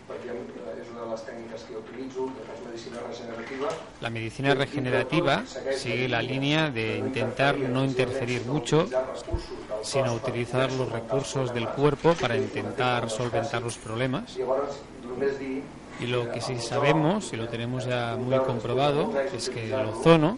perquè 0.07 0.31
eh, 0.31 0.77
és 0.79 0.87
una 0.93 1.03
de 1.03 1.09
les 1.11 1.25
tècniques 1.27 1.65
que 1.67 1.75
jo 1.75 1.81
utilitzo, 1.81 2.29
que 2.37 2.45
és 2.53 2.63
medicina 2.63 3.03
regenerativa. 3.03 3.73
La 3.99 4.09
medicina 4.09 4.55
regenerativa 4.55 5.37
sigue 5.75 6.07
la 6.07 6.21
línea 6.21 6.69
de 6.71 6.87
intentar 6.99 7.57
no 7.59 7.83
interferir 7.83 8.45
mucho, 8.45 8.87
sino 9.83 10.13
utilizar 10.13 10.71
los 10.71 10.89
recursos 10.89 11.53
del 11.53 11.67
cuerpo 11.67 12.13
para 12.13 12.37
intentar 12.37 13.09
solventar 13.09 13.61
los 13.61 13.77
problemas. 13.77 14.37
Y 15.99 16.05
lo 16.05 16.31
que 16.31 16.39
sí 16.39 16.59
sabemos, 16.59 17.33
y 17.33 17.35
lo 17.35 17.49
tenemos 17.49 17.85
ya 17.85 18.15
muy 18.15 18.37
comprobado, 18.39 19.11
es 19.35 19.49
que 19.49 19.65
el 19.65 19.85
ozono 19.87 20.37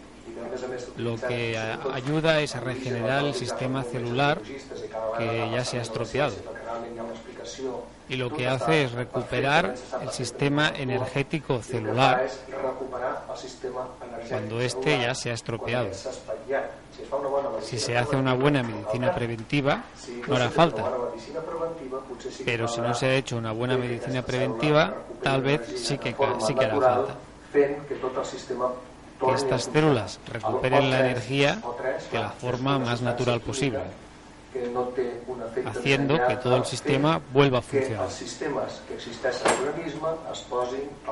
lo 0.96 1.16
que 1.16 1.58
ayuda 1.92 2.40
es 2.40 2.56
a 2.56 2.60
regenerar 2.60 3.24
el 3.24 3.34
sistema 3.34 3.82
celular 3.82 4.40
que 5.18 5.50
ya 5.52 5.64
se 5.64 5.78
ha 5.78 5.82
estropeado. 5.82 6.34
Y 8.08 8.16
lo 8.16 8.32
que 8.32 8.48
hace 8.48 8.84
es 8.84 8.92
recuperar 8.92 9.74
el 10.02 10.10
sistema 10.10 10.72
energético 10.76 11.62
celular 11.62 12.28
cuando 14.28 14.60
este 14.60 14.98
ya 14.98 15.14
se 15.14 15.30
ha 15.30 15.34
estropeado. 15.34 15.90
Si 17.62 17.78
se 17.78 17.96
hace 17.96 18.16
una 18.16 18.34
buena 18.34 18.62
medicina 18.62 19.14
preventiva, 19.14 19.84
no 20.26 20.36
hará 20.36 20.50
falta. 20.50 20.84
Pero 22.44 22.68
si 22.68 22.80
no 22.80 22.94
se 22.94 23.06
ha 23.06 23.14
hecho 23.14 23.36
una 23.36 23.52
buena 23.52 23.76
medicina 23.76 24.22
preventiva, 24.22 24.94
tal 25.22 25.42
vez 25.42 25.60
sí 25.76 25.96
que, 25.98 26.14
sí 26.40 26.54
que 26.54 26.64
hará 26.64 26.80
falta. 26.80 27.14
Que 29.20 29.34
estas 29.34 29.64
células 29.64 30.18
recuperen 30.26 30.90
la 30.90 31.00
energía 31.00 31.58
de 32.10 32.18
la 32.18 32.30
forma 32.30 32.78
más 32.78 33.02
natural 33.02 33.40
posible, 33.40 33.82
haciendo 35.66 36.26
que 36.26 36.36
todo 36.36 36.56
el 36.56 36.64
sistema 36.64 37.20
vuelva 37.32 37.58
a 37.58 37.62
funcionar. 37.62 38.08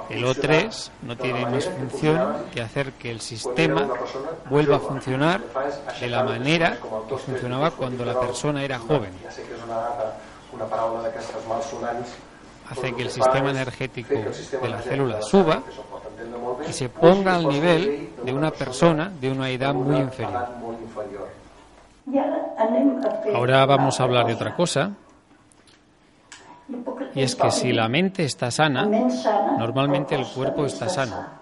El 0.08 0.24
funcionar 0.24 0.24
O3 0.24 0.90
no 1.02 1.16
tiene 1.16 1.46
más 1.46 1.68
función 1.68 2.46
que 2.52 2.60
hacer 2.60 2.92
que 2.92 3.10
el 3.10 3.20
sistema 3.20 3.86
vuelva 4.50 4.76
a 4.76 4.80
funcionar 4.80 5.40
de 6.00 6.08
la 6.08 6.24
manera 6.24 6.78
que 7.08 7.16
funcionaba 7.16 7.70
cuando 7.70 8.04
la 8.04 8.18
persona 8.18 8.64
era 8.64 8.78
joven. 8.78 9.12
Una 10.50 10.64
paraula 10.64 11.02
d'aquestes 11.04 11.44
malsonants, 11.44 12.08
Hace 12.70 12.94
que 12.94 13.02
el 13.02 13.10
sistema 13.10 13.50
energético 13.50 14.14
de 14.14 14.68
la 14.68 14.80
célula 14.80 15.22
suba 15.22 15.62
y 16.68 16.72
se 16.72 16.88
ponga 16.88 17.36
al 17.36 17.48
nivel 17.48 18.10
de 18.22 18.32
una 18.32 18.50
persona 18.50 19.10
de 19.20 19.30
una 19.30 19.48
edad 19.50 19.74
muy 19.74 19.96
inferior. 19.96 20.48
Ahora 23.34 23.66
vamos 23.66 24.00
a 24.00 24.04
hablar 24.04 24.26
de 24.26 24.34
otra 24.34 24.54
cosa, 24.54 24.92
y 27.14 27.22
es 27.22 27.34
que 27.34 27.50
si 27.50 27.72
la 27.72 27.88
mente 27.88 28.24
está 28.24 28.50
sana, 28.50 28.86
normalmente 29.58 30.14
el 30.14 30.26
cuerpo 30.26 30.66
está 30.66 30.88
sano. 30.88 31.38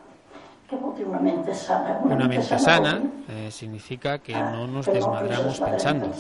Una 2.05 2.27
mente 2.27 2.59
sana? 2.59 3.01
Eh, 3.29 3.51
significa 3.51 4.19
que 4.19 4.35
ah, 4.35 4.51
no 4.51 4.67
nos 4.67 4.87
desmadramos 4.87 5.61
pensando, 5.61 6.11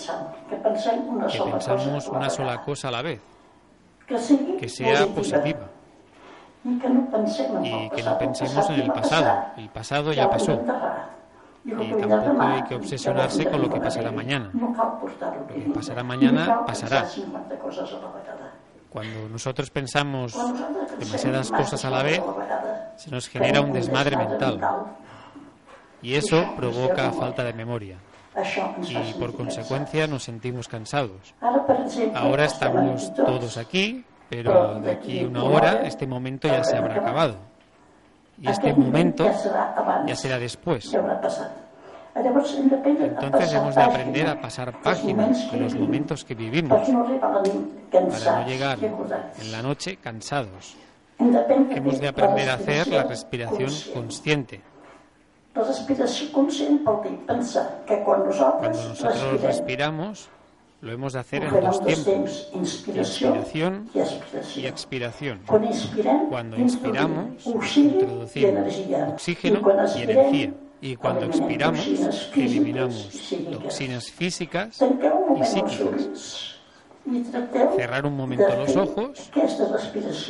que 1.30 1.40
pensamos 1.40 2.08
una 2.08 2.30
sola 2.30 2.62
cosa 2.62 2.88
a 2.88 2.90
la 2.92 3.02
vez, 3.02 3.20
que, 4.06 4.68
sea 4.68 5.06
positiva. 5.06 5.68
y 6.64 6.78
que 6.78 6.88
no 8.02 8.18
pensemos 8.18 8.70
en 8.70 8.80
el 8.80 8.92
pasado. 8.92 9.46
El 9.56 9.68
pasado 9.68 10.12
ya 10.12 10.28
pasó. 10.30 10.60
Y 11.64 11.70
tampoco 11.70 12.42
hay 12.42 12.62
que 12.62 12.74
obsesionarse 12.76 13.44
con 13.46 13.60
lo 13.62 13.68
que 13.68 13.80
pasará 13.80 14.12
mañana. 14.12 14.50
Lo 14.54 15.54
que 15.54 15.70
pasará 15.74 16.04
mañana 16.04 16.64
pasará. 16.64 17.06
Cuando 18.88 19.28
nosotros 19.28 19.70
pensamos 19.70 20.34
demasiadas 20.98 21.50
cosas 21.50 21.84
a 21.84 21.90
la 21.90 22.02
vez, 22.02 22.22
se 22.96 23.10
nos 23.10 23.28
genera 23.28 23.60
un 23.60 23.72
desmadre 23.72 24.16
mental. 24.16 24.60
Y 26.02 26.14
eso 26.14 26.54
provoca 26.56 27.10
falta 27.12 27.42
de 27.42 27.52
memoria. 27.52 27.98
Y 28.88 29.14
por 29.14 29.34
consecuencia 29.34 30.06
nos 30.06 30.24
sentimos 30.24 30.68
cansados. 30.68 31.34
Ahora 32.14 32.44
estamos 32.44 33.14
todos 33.14 33.56
aquí, 33.56 34.04
pero 34.28 34.78
de 34.80 34.92
aquí 34.92 35.24
a 35.24 35.26
una 35.26 35.44
hora 35.44 35.82
este 35.86 36.06
momento 36.06 36.48
ya 36.48 36.62
se 36.62 36.76
habrá 36.76 36.96
acabado. 36.96 37.36
Y 38.40 38.48
este 38.48 38.74
momento 38.74 39.30
ya 40.06 40.14
será 40.14 40.38
después. 40.38 40.94
Entonces 42.14 43.52
hemos 43.52 43.74
de 43.74 43.82
aprender 43.82 44.26
a 44.26 44.40
pasar 44.40 44.80
páginas 44.80 45.50
de 45.52 45.58
los 45.58 45.74
momentos 45.74 46.24
que 46.24 46.34
vivimos 46.34 46.88
para 46.88 48.40
no 48.40 48.46
llegar 48.46 48.78
en 48.82 49.52
la 49.52 49.62
noche 49.62 49.96
cansados. 49.96 50.76
Hemos 51.18 52.00
de 52.00 52.08
aprender 52.08 52.50
a 52.50 52.54
hacer 52.54 52.88
la 52.88 53.04
respiración 53.04 53.70
consciente. 53.94 54.60
Cuando 58.58 58.88
nosotros 58.88 59.40
respiramos, 59.40 60.28
lo 60.82 60.92
hemos 60.92 61.14
de 61.14 61.18
hacer 61.18 61.44
en 61.44 61.60
dos 61.60 61.82
tiempos, 61.82 62.50
inspiración 62.52 63.88
y 64.54 64.66
expiración. 64.66 65.40
Cuando 66.28 66.58
inspiramos, 66.58 67.46
introducimos 67.74 68.74
oxígeno 69.14 69.62
y 69.96 70.02
energía. 70.02 70.52
Y 70.82 70.96
cuando 70.96 71.24
expiramos, 71.24 71.88
eliminamos 72.34 73.08
toxinas 73.50 74.10
físicas 74.10 74.78
y 75.40 75.44
psíquicas. 75.44 76.52
Cerrar 77.76 78.04
un 78.04 78.14
momento 78.14 78.46
los 78.56 78.76
ojos 78.76 79.30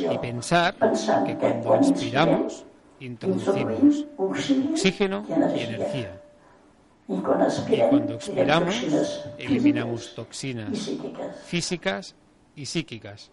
y 0.09 0.17
pensar 0.19 0.75
que 1.25 1.35
cuando 1.35 1.75
inspiramos, 1.75 2.65
introducimos 2.99 4.05
oxígeno 4.17 5.25
y 5.55 5.59
energía. 5.59 6.21
Y 7.07 7.17
cuando 7.89 8.15
expiramos, 8.15 8.75
eliminamos 9.37 10.13
toxinas 10.13 10.91
físicas 11.45 12.15
y 12.55 12.65
psíquicas. 12.65 13.31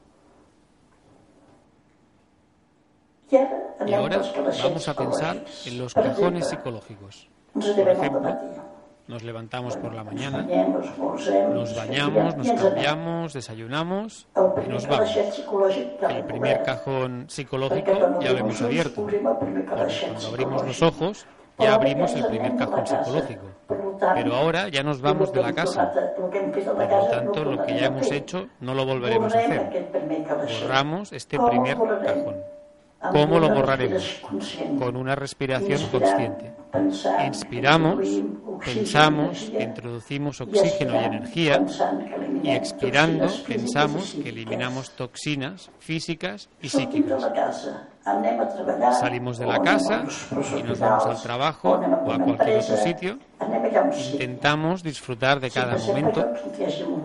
Y 3.87 3.93
ahora 3.93 4.23
vamos 4.63 4.89
a 4.89 4.95
pensar 4.95 5.45
en 5.67 5.79
los 5.79 5.93
cajones 5.93 6.49
psicológicos. 6.49 7.29
Por 7.53 7.89
ejemplo, 7.89 8.64
nos 9.07 9.23
levantamos 9.23 9.77
por 9.77 9.95
la 9.95 10.03
mañana, 10.03 10.43
nos 10.43 11.77
bañamos, 11.77 12.37
nos 12.37 12.51
cambiamos, 12.53 13.33
desayunamos 13.33 14.27
y 14.65 14.69
nos 14.69 14.87
vamos. 14.87 15.17
El 16.09 16.25
primer 16.25 16.63
cajón 16.63 17.27
psicológico 17.29 17.93
ya 18.21 18.33
lo 18.33 18.39
hemos 18.39 18.63
abierto. 18.63 19.07
Cuando 19.07 20.29
abrimos 20.29 20.67
los 20.67 20.83
ojos, 20.83 21.27
ya 21.59 21.75
abrimos 21.75 22.15
el 22.15 22.27
primer 22.27 22.57
cajón 22.57 22.87
psicológico. 22.87 23.43
Pero 24.15 24.35
ahora 24.35 24.69
ya 24.69 24.83
nos 24.83 25.01
vamos 25.01 25.33
de 25.33 25.43
la 25.43 25.53
casa. 25.53 25.93
Por 25.93 26.35
lo 26.35 27.07
tanto, 27.09 27.45
lo 27.45 27.65
que 27.65 27.79
ya 27.79 27.87
hemos 27.87 28.11
hecho 28.11 28.49
no 28.61 28.75
lo 28.75 28.87
volveremos 28.87 29.35
a 29.35 29.39
hacer. 29.39 29.89
Borramos 30.63 31.13
este 31.13 31.39
primer 31.39 31.77
cajón. 31.77 32.54
¿Cómo 33.13 33.39
lo 33.39 33.51
borraremos? 33.51 34.23
Con 34.79 34.97
una 34.97 35.15
respiración 35.15 35.81
consciente. 35.89 36.53
Inspiramos, 37.27 38.09
pensamos, 38.65 39.53
introducimos 39.59 40.41
oxígeno 40.41 41.01
y 41.01 41.05
energía 41.05 41.65
y 42.43 42.51
expirando 42.51 43.29
pensamos 43.47 44.15
que 44.15 44.31
eliminamos 44.31 44.91
toxinas 44.91 45.71
físicas 45.79 46.49
y 46.61 46.69
psíquicas. 46.69 47.31
Salimos 49.01 49.39
de 49.39 49.47
la 49.47 49.63
casa 49.63 50.05
y 50.59 50.63
nos 50.63 50.79
vamos 50.79 51.07
al 51.07 51.23
trabajo 51.23 51.71
o 51.73 52.13
a 52.13 52.19
cualquier 52.19 52.59
otro 52.59 52.77
sitio. 52.77 53.19
Intentamos 54.13 54.83
disfrutar 54.83 55.41
de 55.41 55.51
cada 55.51 55.77
momento 55.79 56.33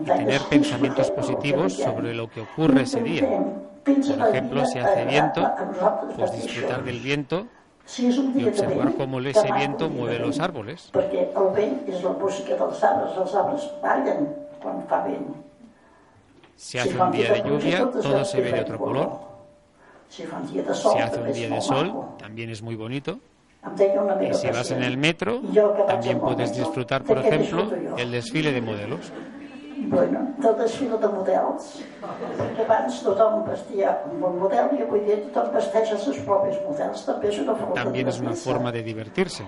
y 0.02 0.04
tener 0.04 0.40
pensamientos 0.42 1.10
positivos 1.10 1.74
sobre 1.74 2.14
lo 2.14 2.28
que 2.28 2.40
ocurre 2.40 2.82
ese 2.82 3.02
día. 3.02 3.28
Por 3.94 4.28
ejemplo, 4.28 4.64
si 4.66 4.78
hace 4.78 5.04
viento, 5.04 5.50
pues 6.16 6.32
disfrutar 6.32 6.84
del 6.84 7.00
viento 7.00 7.46
y 7.98 8.44
observar 8.44 8.94
cómo 8.94 9.20
ese 9.20 9.52
viento 9.52 9.88
mueve 9.90 10.18
los 10.18 10.38
árboles. 10.38 10.90
Si 16.56 16.78
hace 16.78 16.98
un 16.98 17.10
día 17.10 17.32
de 17.32 17.42
lluvia, 17.42 17.90
todo 17.90 18.24
se 18.24 18.40
ve 18.40 18.52
de 18.52 18.60
otro 18.60 18.78
color. 18.78 19.10
Si 20.08 20.22
hace 20.22 21.20
un 21.20 21.32
día 21.32 21.48
de 21.48 21.60
sol, 21.60 21.94
también 22.18 22.50
es 22.50 22.62
muy 22.62 22.76
bonito. 22.76 23.18
Y 24.22 24.34
si 24.34 24.48
vas 24.48 24.70
en 24.70 24.82
el 24.82 24.96
metro, 24.96 25.40
también 25.86 26.18
puedes 26.18 26.56
disfrutar, 26.56 27.02
por 27.04 27.18
ejemplo, 27.18 27.70
el 27.96 28.10
desfile 28.10 28.52
de 28.52 28.60
modelos. 28.62 29.12
Bueno, 29.88 30.34
del 30.38 30.56
desfile 30.58 30.98
de 30.98 31.08
models, 31.08 31.84
que 32.56 32.62
abans 32.62 32.98
tothom 33.02 33.44
vestia 33.46 33.94
un 34.10 34.20
bon 34.20 34.36
model 34.38 34.74
i 34.76 34.82
avui 34.84 35.00
dia 35.06 35.16
tothom 35.24 35.54
vesteix 35.54 35.92
els 35.94 36.04
seus 36.04 36.18
propis 36.26 36.58
models. 36.66 37.04
També 37.06 37.30
és 37.30 37.38
una 37.40 37.54
forma, 37.54 37.74
También 37.74 38.08
es 38.08 38.20
una 38.20 38.34
forma 38.34 38.72
de 38.72 38.82
divertirse. 38.82 39.46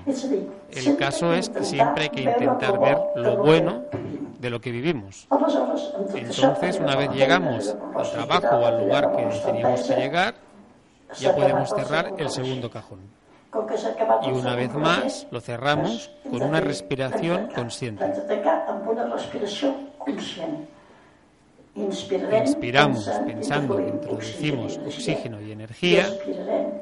El 0.70 0.96
caso 0.96 1.32
es 1.34 1.48
que 1.50 1.64
siempre 1.64 2.04
hay 2.04 2.10
que 2.10 2.22
intentar 2.22 2.78
ver 2.78 2.98
lo 3.16 3.36
bueno 3.36 3.82
de 4.38 4.50
lo 4.50 4.60
que 4.60 4.70
vivimos. 4.70 5.28
Entonces, 6.14 6.80
una 6.80 6.96
vez 6.96 7.10
llegamos 7.12 7.76
al 7.94 8.10
trabajo 8.10 8.56
o 8.56 8.66
al 8.66 8.84
lugar 8.84 9.12
que 9.14 9.24
teníamos 9.44 9.82
que 9.82 9.94
llegar, 9.96 10.34
ya 11.18 11.34
podemos 11.34 11.68
cerrar 11.70 12.14
el 12.16 12.30
segundo 12.30 12.70
cajón. 12.70 13.21
Y 14.24 14.30
una 14.30 14.54
vez 14.54 14.74
más 14.74 15.26
lo 15.30 15.40
cerramos 15.40 16.10
con 16.30 16.42
una 16.42 16.60
respiración 16.60 17.48
consciente. 17.54 18.04
Inspiramos 21.74 23.08
pensando 23.26 23.76
que 23.76 23.88
introducimos 23.88 24.78
oxígeno 24.78 25.40
y 25.40 25.52
energía 25.52 26.06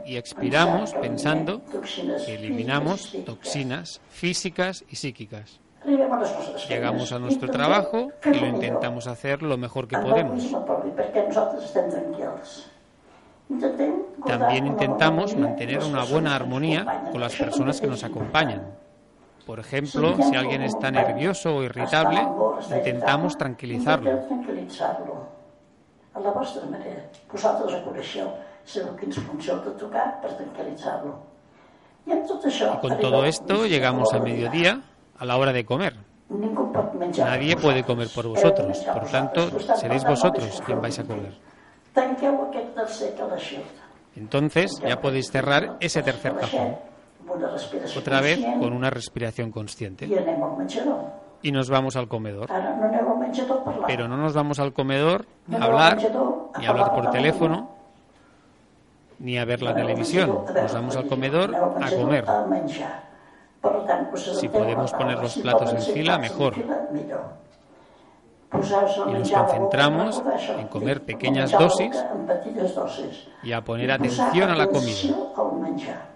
y 0.04 0.16
expiramos 0.16 0.92
pensando 0.94 1.62
que 2.24 2.35
eliminamos 2.35 3.16
toxinas 3.24 4.00
físicas 4.09 4.85
y 4.88 4.96
psíquicas. 4.96 5.61
Llegamos 6.68 7.12
a 7.12 7.18
nuestro 7.18 7.48
trabajo 7.48 8.11
y 8.24 8.38
lo 8.38 8.46
intentamos 8.46 9.06
hacer 9.06 9.42
lo 9.42 9.56
mejor 9.56 9.88
que 9.88 9.96
podemos. 9.96 10.52
También 14.26 14.66
intentamos 14.66 15.36
mantener 15.36 15.82
una 15.82 16.04
buena 16.04 16.36
armonía 16.36 17.04
con 17.10 17.20
las 17.20 17.34
personas 17.34 17.80
que 17.80 17.86
nos 17.86 18.04
acompañan. 18.04 18.78
Por 19.46 19.58
ejemplo, 19.58 20.16
si 20.22 20.36
alguien 20.36 20.62
está 20.62 20.90
nervioso 20.90 21.56
o 21.56 21.62
irritable, 21.62 22.20
intentamos 22.76 23.36
tranquilizarlo. 23.36 24.10
Y 32.06 32.80
con 32.80 32.98
todo 33.00 33.24
esto 33.24 33.66
llegamos 33.66 34.12
a 34.12 34.20
mediodía, 34.20 34.80
a 35.18 35.24
la 35.24 35.36
hora 35.36 35.52
de 35.52 35.64
comer. 35.64 35.94
Nadie 37.18 37.56
puede 37.56 37.82
comer 37.82 38.08
por 38.14 38.28
vosotros, 38.28 38.78
por 38.78 39.04
tanto, 39.10 39.58
seréis 39.76 40.04
vosotros 40.04 40.62
quien 40.64 40.80
vais 40.80 40.98
a 40.98 41.04
comer. 41.04 41.49
Entonces 44.16 44.81
ya 44.81 45.00
podéis 45.00 45.31
cerrar 45.31 45.76
ese 45.81 46.03
tercer 46.03 46.35
cajón. 46.37 46.76
Otra 47.96 48.20
vez 48.20 48.40
con 48.59 48.72
una 48.72 48.90
respiración 48.90 49.50
consciente. 49.50 50.09
Y 51.42 51.53
nos 51.53 51.70
vamos 51.70 51.96
al 51.96 52.09
comedor. 52.09 52.48
Pero 53.87 54.09
no 54.09 54.16
nos 54.16 54.35
vamos 54.35 54.59
al 54.59 54.72
comedor 54.72 55.26
a 55.53 55.64
hablar, 55.64 55.98
ni 56.59 56.66
a 56.66 56.70
hablar 56.70 56.94
por 56.94 57.11
teléfono, 57.11 57.70
ni 59.18 59.38
a 59.38 59.44
ver 59.44 59.62
la 59.62 59.74
televisión. 59.74 60.44
Nos 60.55 60.74
vamos 60.74 60.96
al 60.96 61.07
comedor 61.07 61.54
a 61.54 61.90
comer. 61.90 62.25
Si 64.14 64.48
podemos 64.48 64.92
poner 64.92 65.19
los 65.19 65.37
platos 65.38 65.73
en 65.73 65.94
fila, 65.94 66.19
mejor 66.19 66.54
y 68.53 69.13
nos 69.13 69.31
concentramos 69.31 70.23
en 70.59 70.67
comer 70.69 71.03
pequeñas 71.03 71.53
dosis 71.53 71.96
y 73.42 73.53
a 73.53 73.63
poner 73.63 73.92
atención 73.92 74.51
a 74.51 74.57
la 74.57 74.67
comida. 74.67 76.11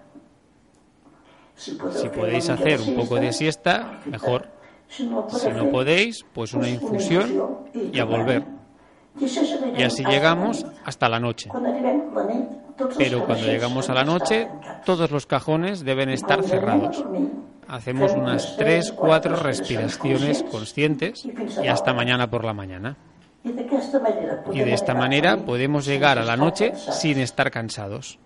Si 1.55 2.09
podéis 2.09 2.49
hacer 2.49 2.81
un 2.81 2.95
poco 2.95 3.15
de 3.15 3.31
siesta, 3.31 3.99
mejor. 4.05 4.49
Si 4.87 5.07
no 5.07 5.69
podéis, 5.71 6.25
pues 6.33 6.53
una 6.53 6.69
infusión 6.69 7.69
y 7.73 7.99
a 7.99 8.05
volver. 8.05 8.43
Y 9.77 9.83
así 9.83 10.03
llegamos 10.03 10.65
hasta 10.83 11.07
la 11.07 11.19
noche. 11.19 11.49
Pero 12.97 13.25
cuando 13.25 13.47
llegamos 13.47 13.89
a 13.89 13.93
la 13.93 14.03
noche, 14.03 14.49
todos 14.85 15.09
los 15.09 15.25
cajones 15.25 15.85
deben 15.85 16.09
estar 16.09 16.43
cerrados. 16.43 17.03
Hacemos 17.67 18.11
unas 18.13 18.57
3-4 18.59 19.37
respiraciones 19.37 20.43
conscientes 20.43 21.25
y 21.25 21.67
hasta 21.67 21.93
mañana 21.93 22.29
por 22.29 22.45
la 22.45 22.53
mañana. 22.53 22.95
Y 23.43 24.59
de 24.59 24.73
esta 24.73 24.93
manera 24.93 25.37
podemos 25.37 25.85
llegar 25.85 26.17
a 26.17 26.25
la 26.25 26.35
noche 26.37 26.73
sin 26.75 27.19
estar 27.19 27.51
cansados. 27.51 28.19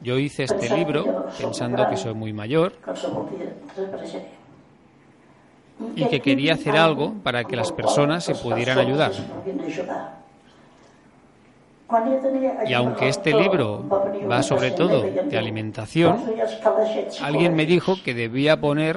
Yo 0.00 0.18
hice 0.18 0.44
este 0.44 0.76
libro 0.76 1.26
pensando 1.38 1.88
que 1.88 1.96
soy 1.96 2.14
muy 2.14 2.32
mayor 2.32 2.72
y 5.96 6.06
que 6.06 6.20
quería 6.20 6.54
hacer 6.54 6.76
algo 6.76 7.14
para 7.22 7.44
que 7.44 7.56
las 7.56 7.72
personas 7.72 8.24
se 8.24 8.34
pudieran 8.34 8.78
ayudar. 8.78 9.12
Y 12.66 12.72
aunque 12.72 13.08
este 13.08 13.32
libro 13.34 13.84
va 14.30 14.42
sobre 14.42 14.70
todo 14.70 15.02
de 15.02 15.38
alimentación, 15.38 16.18
alguien 17.20 17.54
me 17.54 17.66
dijo 17.66 17.96
que 18.02 18.14
debía 18.14 18.58
poner 18.58 18.96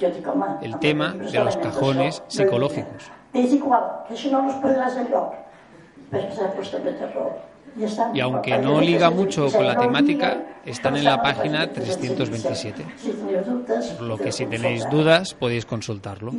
el 0.62 0.80
tema 0.80 1.14
de 1.14 1.44
los 1.44 1.58
cajones 1.58 2.24
psicológicos. 2.28 3.12
Y 8.14 8.20
aunque 8.22 8.58
no 8.58 8.80
liga 8.80 9.10
mucho 9.10 9.52
con 9.52 9.68
la 9.68 9.78
temática, 9.78 10.38
están 10.66 10.96
en 10.96 11.04
la 11.04 11.22
página 11.22 11.72
327. 11.72 12.86
Por 13.98 14.08
lo 14.08 14.18
que 14.18 14.32
si 14.32 14.46
tenéis 14.46 14.90
dudas 14.90 15.34
podéis 15.34 15.66
consultarlo. 15.66 16.32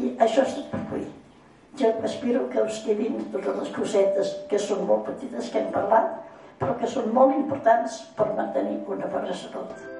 Jo 1.78 1.94
espero 2.02 2.48
que 2.50 2.58
us 2.58 2.80
quedin 2.82 3.20
totes 3.30 3.54
les 3.54 3.68
cosetes 3.70 4.30
que 4.50 4.58
són 4.58 4.80
molt 4.82 5.04
petites 5.06 5.46
que 5.52 5.60
hem 5.60 5.68
parlat, 5.70 6.08
però 6.58 6.74
que 6.80 6.90
són 6.90 7.12
molt 7.14 7.36
importants 7.36 8.02
per 8.18 8.32
mantenir 8.40 8.80
una 8.96 9.10
bona 9.14 9.40
salut. 9.44 9.97